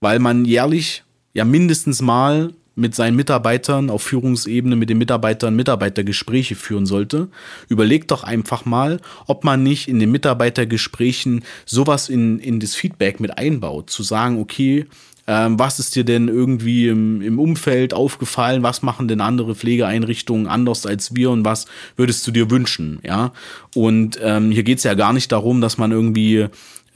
[0.00, 1.02] weil man jährlich
[1.34, 7.28] ja mindestens mal mit seinen Mitarbeitern auf Führungsebene mit den Mitarbeitern Mitarbeitergespräche führen sollte.
[7.68, 13.18] Überlegt doch einfach mal, ob man nicht in den Mitarbeitergesprächen sowas in, in das Feedback
[13.18, 13.90] mit einbaut.
[13.90, 14.86] Zu sagen, okay,
[15.26, 18.62] ähm, was ist dir denn irgendwie im, im Umfeld aufgefallen?
[18.62, 21.66] Was machen denn andere Pflegeeinrichtungen anders als wir und was
[21.96, 23.00] würdest du dir wünschen?
[23.02, 23.32] Ja.
[23.74, 26.46] Und ähm, hier geht es ja gar nicht darum, dass man irgendwie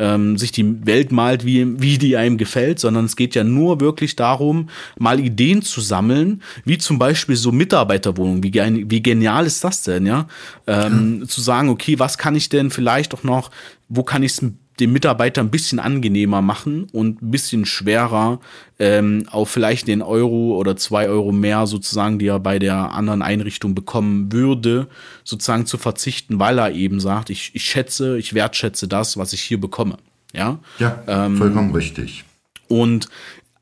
[0.00, 3.80] ähm, sich die Welt malt, wie, wie die einem gefällt, sondern es geht ja nur
[3.80, 8.42] wirklich darum, mal Ideen zu sammeln, wie zum Beispiel so Mitarbeiterwohnungen.
[8.42, 8.52] Wie,
[8.90, 10.26] wie genial ist das denn, ja?
[10.66, 11.28] Ähm, ja.
[11.28, 13.50] Zu sagen, okay, was kann ich denn vielleicht auch noch,
[13.88, 14.42] wo kann ich es
[14.80, 18.40] den Mitarbeiter ein bisschen angenehmer machen und ein bisschen schwerer
[18.78, 23.22] ähm, auf vielleicht den Euro oder zwei Euro mehr sozusagen, die er bei der anderen
[23.22, 24.88] Einrichtung bekommen würde,
[25.24, 29.42] sozusagen zu verzichten, weil er eben sagt, ich, ich schätze, ich wertschätze das, was ich
[29.42, 29.98] hier bekomme.
[30.32, 32.24] Ja, ja ähm, vollkommen richtig.
[32.68, 33.08] Und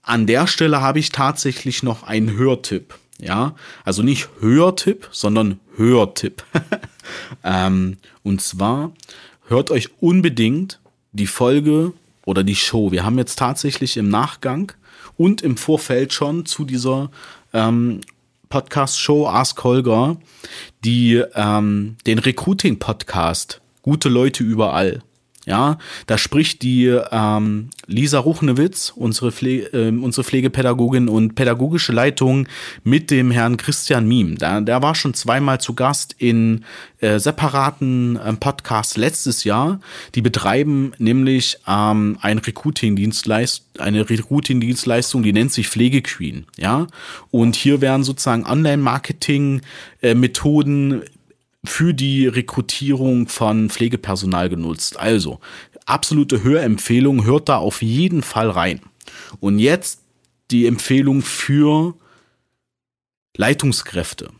[0.03, 2.95] an der Stelle habe ich tatsächlich noch einen Hörtipp.
[3.21, 6.45] Ja, also nicht Hörtipp, sondern Hörtipp.
[7.45, 8.93] ähm, und zwar
[9.49, 10.79] hört euch unbedingt
[11.13, 11.93] die Folge
[12.25, 12.93] oder die Show.
[12.93, 14.73] Wir haben jetzt tatsächlich im Nachgang
[15.17, 17.11] und im Vorfeld schon zu dieser
[17.53, 18.01] ähm,
[18.49, 20.17] Podcast-Show Ask Holger
[20.85, 25.03] die, ähm, den Recruiting-Podcast Gute Leute überall
[25.49, 32.46] ja, da spricht die ähm, Lisa Ruchnewitz, unsere, Pfle äh, unsere Pflegepädagogin und pädagogische Leitung,
[32.84, 34.36] mit dem Herrn Christian Miem.
[34.36, 36.66] Der, der war schon zweimal zu Gast in
[37.01, 39.80] äh, separaten ähm, Podcasts letztes Jahr.
[40.14, 46.44] Die betreiben nämlich ähm, ein Recruiting-Dienstleist eine Recruiting-Dienstleistung, die nennt sich Pflegequeen.
[46.57, 46.88] Ja,
[47.30, 51.05] und hier werden sozusagen Online-Marketing-Methoden
[51.69, 54.99] für die Rekrutierung von Pflegepersonal genutzt.
[54.99, 55.41] Also,
[55.87, 58.81] absolute Hörempfehlung, hört da auf jeden Fall rein.
[59.41, 60.01] Und jetzt
[60.51, 61.95] die Empfehlung für
[63.37, 64.31] Leitungskräfte.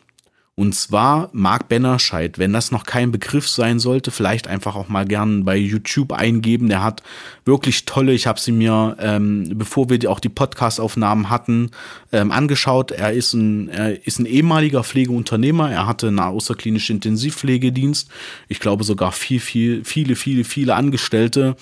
[0.59, 5.07] Und zwar Marc Bennerscheid, wenn das noch kein Begriff sein sollte, vielleicht einfach auch mal
[5.07, 6.69] gern bei YouTube eingeben.
[6.69, 7.05] Der hat
[7.45, 11.71] wirklich tolle, ich habe sie mir, ähm, bevor wir auch die Podcast-Aufnahmen hatten,
[12.11, 12.91] ähm, angeschaut.
[12.91, 15.71] Er ist, ein, er ist ein ehemaliger Pflegeunternehmer.
[15.71, 18.09] Er hatte einen außerklinischen Intensivpflegedienst.
[18.49, 21.55] Ich glaube sogar viel, viel, viele, viele, viele Angestellte.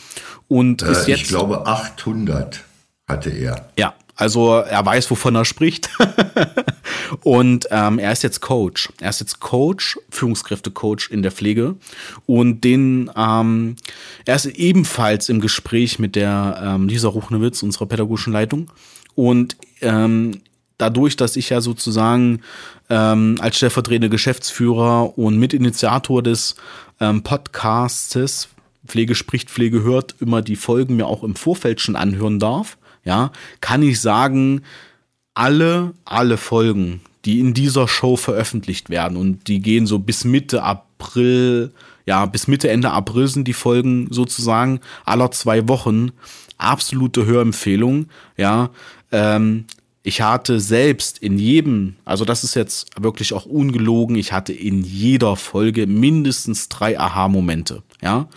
[0.49, 1.21] Und äh, ist jetzt.
[1.21, 2.65] Ich glaube 800
[3.07, 3.69] hatte er.
[3.77, 5.91] Ja, also er weiß, wovon er spricht.
[7.23, 8.91] und ähm, er ist jetzt Coach.
[9.01, 11.77] Er ist jetzt Coach, Führungskräfte-Coach in der Pflege.
[12.25, 13.77] Und den, ähm,
[14.25, 18.71] er ist ebenfalls im Gespräch mit der ähm, Lisa Ruchnewitz, unserer pädagogischen Leitung.
[19.15, 20.41] Und ähm,
[20.79, 22.41] dadurch, dass ich ja sozusagen
[22.89, 26.57] ähm, als stellvertretender Geschäftsführer und Mitinitiator des
[27.01, 28.49] ähm, Podcastes
[28.87, 33.31] Pflege spricht, Pflege hört, immer die Folgen mir auch im Vorfeld schon anhören darf, ja,
[33.63, 34.63] kann ich sagen,
[35.33, 40.63] alle, alle Folgen, die in dieser Show veröffentlicht werden und die gehen so bis Mitte
[40.63, 41.73] April,
[42.05, 46.11] ja, bis Mitte, Ende April sind die Folgen sozusagen aller zwei Wochen.
[46.59, 48.71] Absolute Hörempfehlung, ja.
[49.13, 49.67] Ähm,
[50.03, 54.83] ich hatte selbst in jedem, also das ist jetzt wirklich auch ungelogen, ich hatte in
[54.83, 58.29] jeder Folge mindestens drei Aha-Momente, ja.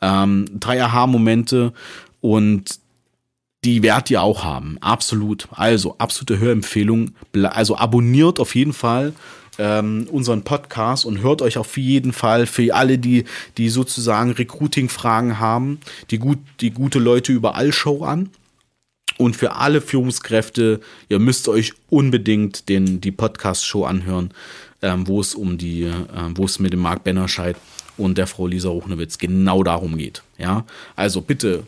[0.00, 1.72] Ähm, drei Aha-Momente
[2.20, 2.83] und
[3.64, 4.78] die werdet ihr auch haben.
[4.80, 5.48] Absolut.
[5.50, 7.12] Also, absolute Hörempfehlung.
[7.32, 9.14] Also abonniert auf jeden Fall
[9.58, 13.24] ähm, unseren Podcast und hört euch auf jeden Fall für alle, die,
[13.56, 18.30] die sozusagen Recruiting-Fragen haben, die, gut, die gute Leute überall Show an.
[19.16, 24.32] Und für alle Führungskräfte, ihr müsst euch unbedingt den, die Podcast-Show anhören,
[24.82, 25.92] ähm, wo es um die, äh,
[26.34, 27.56] wo es mit dem Marc Bennerscheid
[27.96, 30.24] und der Frau Lisa Ruchnewitz genau darum geht.
[30.36, 30.64] Ja,
[30.96, 31.62] also bitte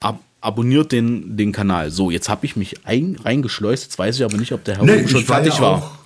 [0.00, 1.90] ab, abonniert den, den Kanal.
[1.90, 3.84] So, jetzt habe ich mich ein, reingeschleust.
[3.84, 5.76] Jetzt weiß ich aber nicht, ob der Herr nee, schon fertig ja war.
[5.78, 5.98] Auch,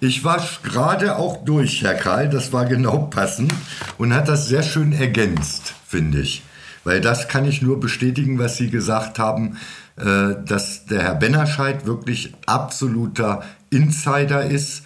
[0.00, 2.28] ich war gerade auch durch, Herr Karl.
[2.28, 3.52] Das war genau passend
[3.98, 6.42] und hat das sehr schön ergänzt, finde ich.
[6.84, 9.58] Weil das kann ich nur bestätigen, was Sie gesagt haben,
[9.96, 14.82] äh, dass der Herr Bennerscheid wirklich absoluter Insider ist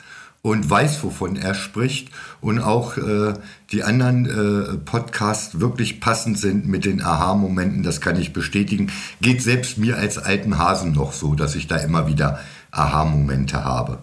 [0.47, 3.35] und weiß, wovon er spricht und auch äh,
[3.73, 8.93] die anderen äh, Podcasts wirklich passend sind mit den Aha-Momenten, das kann ich bestätigen.
[9.21, 12.39] Geht selbst mir als alten Hasen noch so, dass ich da immer wieder
[12.71, 13.99] Aha-Momente habe.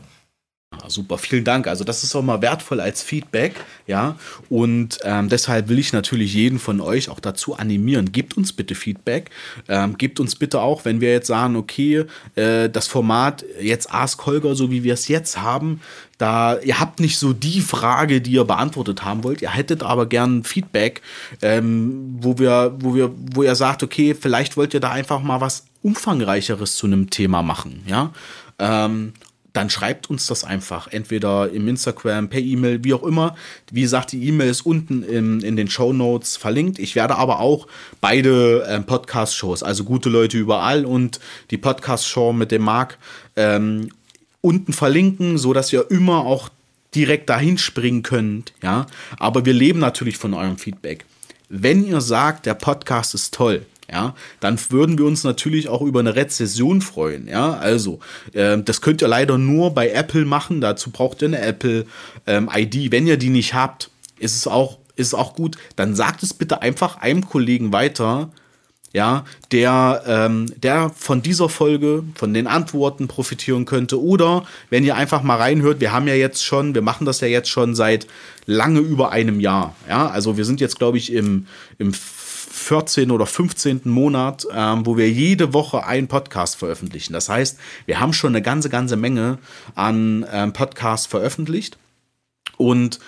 [0.81, 1.67] Ah, super, vielen Dank.
[1.67, 3.55] Also das ist auch mal wertvoll als Feedback,
[3.87, 4.15] ja.
[4.49, 8.11] Und ähm, deshalb will ich natürlich jeden von euch auch dazu animieren.
[8.11, 9.29] Gebt uns bitte Feedback.
[9.67, 12.05] Ähm, gebt uns bitte auch, wenn wir jetzt sagen, okay,
[12.35, 15.81] äh, das Format jetzt Ask Holger, so wie wir es jetzt haben,
[16.17, 19.41] da ihr habt nicht so die Frage, die ihr beantwortet haben wollt.
[19.41, 21.01] Ihr hättet aber gern Feedback,
[21.41, 25.41] ähm, wo wir, wo wir, wo ihr sagt, okay, vielleicht wollt ihr da einfach mal
[25.41, 28.11] was umfangreicheres zu einem Thema machen, ja.
[28.59, 29.13] Ähm,
[29.53, 30.87] dann schreibt uns das einfach.
[30.87, 33.35] Entweder im Instagram, per E-Mail, wie auch immer.
[33.71, 36.79] Wie gesagt, die E-Mail ist unten in, in den Show Notes verlinkt.
[36.79, 37.67] Ich werde aber auch
[38.01, 41.19] beide ähm, Podcast-Shows, also gute Leute überall und
[41.51, 42.97] die Podcast-Show mit dem Marc
[43.35, 43.89] ähm,
[44.41, 46.49] unten verlinken, so dass ihr immer auch
[46.95, 48.53] direkt dahin springen könnt.
[48.63, 48.87] Ja,
[49.17, 51.05] aber wir leben natürlich von eurem Feedback.
[51.49, 55.99] Wenn ihr sagt, der Podcast ist toll, ja, dann würden wir uns natürlich auch über
[55.99, 57.99] eine Rezession freuen, ja, also
[58.33, 61.85] äh, das könnt ihr leider nur bei Apple machen, dazu braucht ihr eine Apple
[62.27, 66.23] ähm, ID, wenn ihr die nicht habt, ist es auch, ist auch gut, dann sagt
[66.23, 68.29] es bitte einfach einem Kollegen weiter,
[68.93, 73.99] ja, der, ähm, der von dieser Folge, von den Antworten profitieren könnte.
[73.99, 77.27] Oder wenn ihr einfach mal reinhört, wir haben ja jetzt schon, wir machen das ja
[77.27, 78.05] jetzt schon seit
[78.45, 79.75] lange über einem Jahr.
[79.89, 81.47] Ja, also wir sind jetzt, glaube ich, im,
[81.79, 81.91] im
[82.55, 83.09] 14.
[83.09, 83.81] oder 15.
[83.85, 87.11] Monat, ähm, wo wir jede Woche einen Podcast veröffentlichen.
[87.11, 89.39] Das heißt, wir haben schon eine ganze, ganze Menge
[89.73, 91.79] an ähm, Podcasts veröffentlicht
[92.57, 92.99] und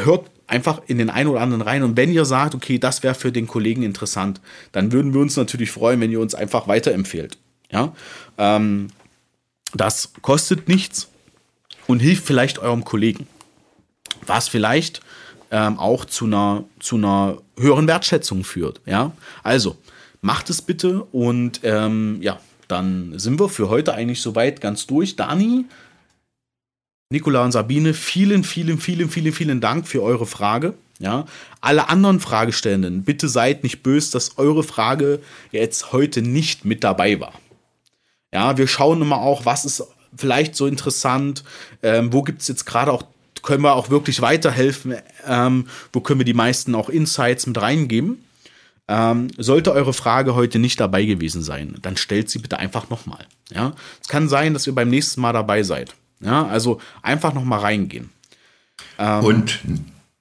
[0.00, 1.82] hört einfach in den einen oder anderen rein.
[1.82, 4.40] Und wenn ihr sagt, okay, das wäre für den Kollegen interessant,
[4.72, 7.36] dann würden wir uns natürlich freuen, wenn ihr uns einfach weiterempfehlt.
[7.70, 7.94] Ja,
[8.38, 8.88] ähm,
[9.74, 11.08] das kostet nichts
[11.86, 13.26] und hilft vielleicht eurem Kollegen.
[14.26, 15.02] Was vielleicht
[15.52, 18.80] ähm, auch zu einer, zu einer höheren Wertschätzung führt.
[18.86, 19.12] Ja,
[19.44, 19.76] also
[20.22, 25.14] macht es bitte und ähm, ja, dann sind wir für heute eigentlich soweit ganz durch.
[25.14, 25.66] Dani,
[27.10, 30.74] Nicola und Sabine, vielen, vielen, vielen, vielen, vielen Dank für eure Frage.
[30.98, 31.26] Ja,
[31.60, 37.18] alle anderen Fragestellenden, bitte seid nicht böse, dass eure Frage jetzt heute nicht mit dabei
[37.18, 37.32] war.
[38.32, 39.84] Ja, wir schauen immer auch, was ist
[40.16, 41.42] vielleicht so interessant,
[41.82, 43.02] ähm, wo gibt es jetzt gerade auch
[43.42, 44.94] können wir auch wirklich weiterhelfen?
[45.26, 48.24] Ähm, wo können wir die meisten auch Insights mit reingeben?
[48.88, 53.26] Ähm, sollte eure Frage heute nicht dabei gewesen sein, dann stellt sie bitte einfach nochmal.
[53.50, 55.94] Ja, es kann sein, dass ihr beim nächsten Mal dabei seid.
[56.20, 58.10] Ja, also einfach nochmal reingehen.
[58.98, 59.60] Ähm, Und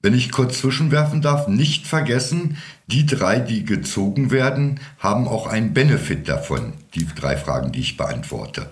[0.01, 2.57] wenn ich kurz zwischenwerfen darf, nicht vergessen,
[2.87, 7.97] die drei, die gezogen werden, haben auch einen Benefit davon, die drei Fragen, die ich
[7.97, 8.69] beantworte.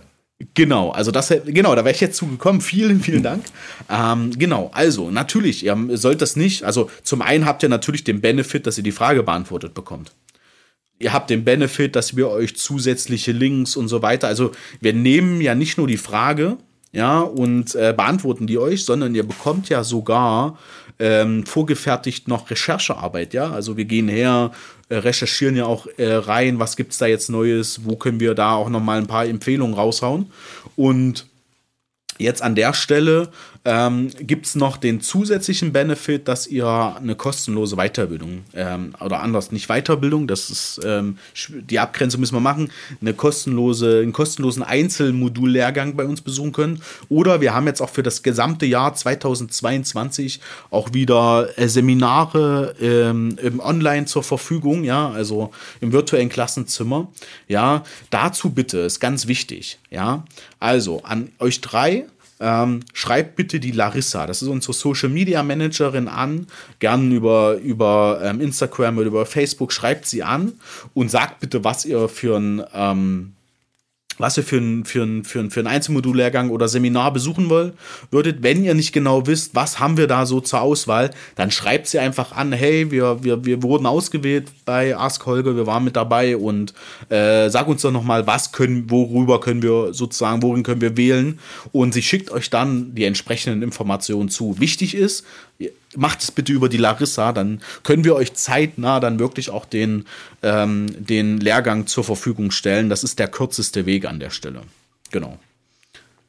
[0.54, 2.62] Genau, also das, genau, da wäre ich jetzt zugekommen.
[2.62, 3.44] Vielen, vielen Dank.
[3.90, 8.22] Ähm, genau, also natürlich, ihr sollt das nicht, also zum einen habt ihr natürlich den
[8.22, 10.14] Benefit, dass ihr die Frage beantwortet bekommt.
[10.98, 15.42] Ihr habt den Benefit, dass wir euch zusätzliche Links und so weiter, also wir nehmen
[15.42, 16.58] ja nicht nur die Frage,
[16.92, 20.58] ja, und äh, beantworten die euch, sondern ihr bekommt ja sogar
[20.98, 23.52] ähm, vorgefertigt noch Recherchearbeit, ja.
[23.52, 24.52] Also wir gehen her,
[24.96, 28.54] recherchieren ja auch äh, rein, was gibt es da jetzt Neues, wo können wir da
[28.54, 30.32] auch nochmal ein paar Empfehlungen raushauen.
[30.76, 31.28] Und
[32.18, 33.30] jetzt an der Stelle
[33.66, 39.52] ähm, gibt es noch den zusätzlichen Benefit, dass ihr eine kostenlose Weiterbildung ähm, oder anders
[39.52, 41.18] nicht Weiterbildung, das ist ähm,
[41.50, 46.82] die Abgrenzung müssen wir machen, eine kostenlose, einen kostenlosen Einzelmodullehrgang bei uns besuchen könnt.
[47.10, 50.40] Oder wir haben jetzt auch für das gesamte Jahr 2022
[50.70, 55.52] auch wieder äh, Seminare ähm, online zur Verfügung, ja, also
[55.82, 57.10] im virtuellen Klassenzimmer.
[57.48, 60.24] Ja, dazu bitte ist ganz wichtig, ja.
[60.60, 62.06] Also an euch drei
[62.40, 66.48] ähm, schreibt bitte die Larissa, das ist unsere Social Media Managerin an,
[66.80, 70.54] gern über, über ähm, Instagram oder über Facebook, schreibt sie an
[70.94, 73.34] und sagt bitte, was ihr für ein ähm,
[74.20, 77.74] was ihr für einen für ein, für ein, für ein Einzelmodullehrgang oder Seminar besuchen wollt,
[78.12, 78.44] würdet.
[78.44, 82.00] Wenn ihr nicht genau wisst, was haben wir da so zur Auswahl, dann schreibt sie
[82.00, 86.38] einfach an, hey, wir, wir, wir wurden ausgewählt bei Ask Holger, wir waren mit dabei
[86.38, 86.74] und
[87.10, 91.40] äh, sag uns doch nochmal, was können, worüber können wir sozusagen, worin können wir wählen
[91.72, 94.60] und sie schickt euch dann die entsprechenden Informationen zu.
[94.60, 95.26] Wichtig ist,
[95.96, 100.06] macht es bitte über die Larissa, dann können wir euch zeitnah dann wirklich auch den,
[100.42, 102.90] ähm, den Lehrgang zur Verfügung stellen.
[102.90, 104.62] Das ist der kürzeste Weg an der Stelle.
[105.12, 105.38] Genau.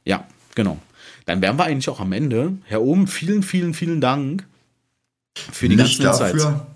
[0.04, 0.78] Ja, genau.
[1.26, 2.54] Dann wären wir eigentlich auch am Ende.
[2.64, 4.46] Herr Ohm, vielen, vielen, vielen Dank
[5.52, 6.38] für die Nicht dafür.
[6.38, 6.66] Zeit.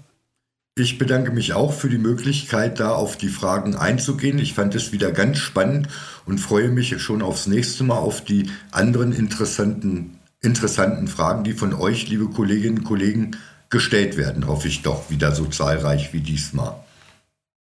[0.76, 4.38] Ich bedanke mich auch für die Möglichkeit, da auf die Fragen einzugehen.
[4.38, 5.88] Ich fand es wieder ganz spannend
[6.26, 11.74] und freue mich schon aufs nächste Mal auf die anderen interessanten interessanten Fragen, die von
[11.74, 13.36] euch, liebe Kolleginnen und Kollegen,
[13.70, 16.76] gestellt werden, hoffe ich doch wieder so zahlreich wie diesmal.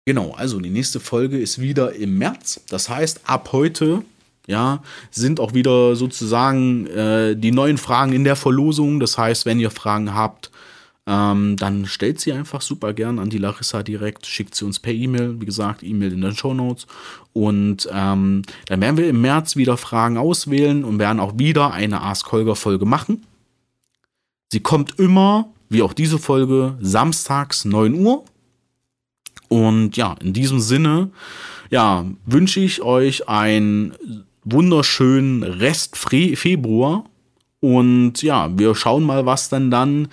[0.07, 2.63] Genau, also die nächste Folge ist wieder im März.
[2.69, 4.03] Das heißt, ab heute
[4.47, 8.99] ja, sind auch wieder sozusagen äh, die neuen Fragen in der Verlosung.
[8.99, 10.50] Das heißt, wenn ihr Fragen habt,
[11.11, 14.93] ähm, dann stellt sie einfach super gern an die Larissa direkt, schickt sie uns per
[14.93, 16.87] E-Mail, wie gesagt, E-Mail in den Show Notes.
[17.33, 22.03] Und ähm, dann werden wir im März wieder Fragen auswählen und werden auch wieder eine
[22.03, 23.27] Ask Holger Folge machen.
[24.53, 28.25] Sie kommt immer, wie auch diese Folge, samstags 9 Uhr.
[29.49, 31.11] Und ja, in diesem Sinne,
[31.71, 33.95] ja, wünsche ich euch einen
[34.45, 37.05] wunderschönen Rest Februar.
[37.59, 40.09] Und ja, wir schauen mal, was dann dann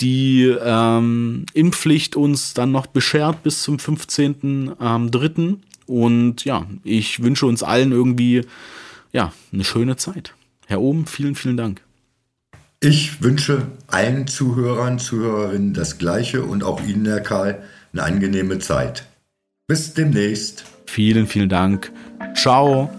[0.00, 5.34] die ähm, Impfpflicht uns dann noch beschert bis zum 15.3.
[5.34, 8.42] Ähm, Und ja, ich wünsche uns allen irgendwie
[9.12, 10.34] ja, eine schöne Zeit.
[10.66, 11.82] Herr Ohm, vielen, vielen Dank.
[12.82, 19.04] Ich wünsche allen Zuhörern, Zuhörerinnen das Gleiche und auch Ihnen, Herr Karl, eine angenehme Zeit.
[19.66, 20.64] Bis demnächst.
[20.86, 21.92] Vielen, vielen Dank.
[22.34, 22.90] Ciao.